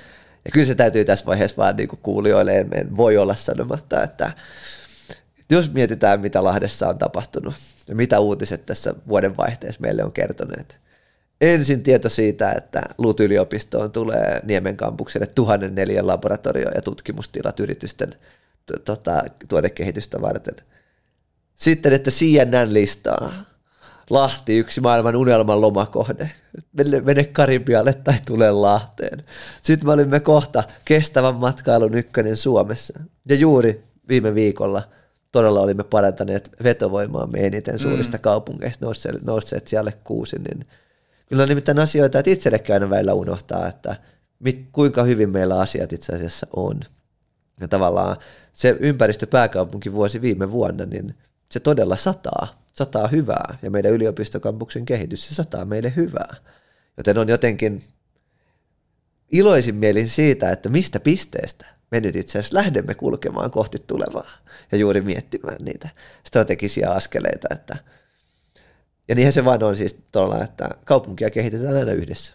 [0.45, 4.03] Ja kyllä se täytyy tässä vaiheessa vaan niin kuin kuulijoille, en, en voi olla sanomatta,
[4.03, 4.31] että
[5.49, 7.53] jos mietitään, mitä Lahdessa on tapahtunut
[7.87, 10.79] ja mitä uutiset tässä vuodenvaihteessa meille on kertoneet.
[11.41, 18.15] Ensin tieto siitä, että LUT-yliopistoon tulee Niemen kampukselle 1004 laboratorio- ja tutkimustilat yritysten
[18.85, 20.55] tota, tuotekehitystä varten.
[21.55, 23.31] Sitten, että CNN listaa
[24.09, 26.31] Lahti yksi maailman unelman lomakohde.
[26.73, 29.23] Mene, mene Karibialle tai tule Lahteen.
[29.61, 32.99] Sitten me olimme kohta kestävän matkailun ykkönen Suomessa.
[33.29, 34.83] Ja juuri viime viikolla
[35.31, 38.21] todella olimme parantaneet vetovoimaamme eniten suurista mm.
[38.21, 40.35] kaupungeista nousseet, nousseet siellä kuusi.
[40.39, 40.67] Niin
[41.25, 43.95] kyllä on nimittäin asioita, että itsellekään aina välillä unohtaa, että
[44.39, 46.79] mit, kuinka hyvin meillä asiat itse asiassa on.
[47.61, 48.17] Ja tavallaan
[48.57, 51.15] se ympäristöpääkaupunki vuosi viime vuonna, niin
[51.51, 53.57] se todella sataa, sataa hyvää.
[53.61, 56.35] Ja meidän yliopistokampuksen kehitys, se sataa meille hyvää.
[56.97, 57.83] Joten on jotenkin
[59.31, 64.31] iloisin mielin siitä, että mistä pisteestä me nyt itse asiassa lähdemme kulkemaan kohti tulevaa
[64.71, 65.89] ja juuri miettimään niitä
[66.23, 67.47] strategisia askeleita.
[67.51, 67.77] Että
[69.07, 72.33] ja niinhän se vaan on siis tuolla, että kaupunkia kehitetään aina yhdessä.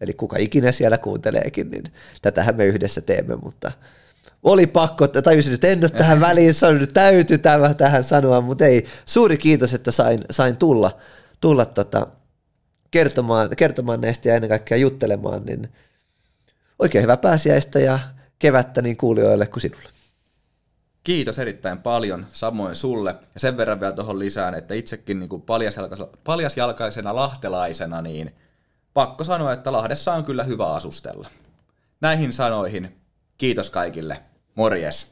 [0.00, 1.84] Eli kuka ikinä siellä kuunteleekin, niin
[2.22, 3.72] tätähän me yhdessä teemme, mutta
[4.42, 8.66] oli pakko, että tajusin, että en nyt tähän väliin sanonut, täytyy tämä tähän sanoa, mutta
[8.66, 8.86] ei.
[9.06, 10.98] Suuri kiitos, että sain, sain tulla,
[11.40, 12.06] tulla tota,
[12.90, 15.72] kertomaan, kertomaan näistä ja ennen kaikkea juttelemaan, niin
[16.78, 17.98] oikein hyvää pääsiäistä ja
[18.38, 19.88] kevättä niin kuulijoille kuin sinulle.
[21.04, 23.14] Kiitos erittäin paljon, samoin sulle.
[23.34, 25.42] Ja sen verran vielä tuohon lisään, että itsekin niin kuin
[26.24, 28.34] paljasjalkaisena lahtelaisena, niin
[28.94, 31.28] pakko sanoa, että Lahdessa on kyllä hyvä asustella.
[32.00, 32.96] Näihin sanoihin
[33.38, 34.22] kiitos kaikille.
[34.54, 35.11] Morjes!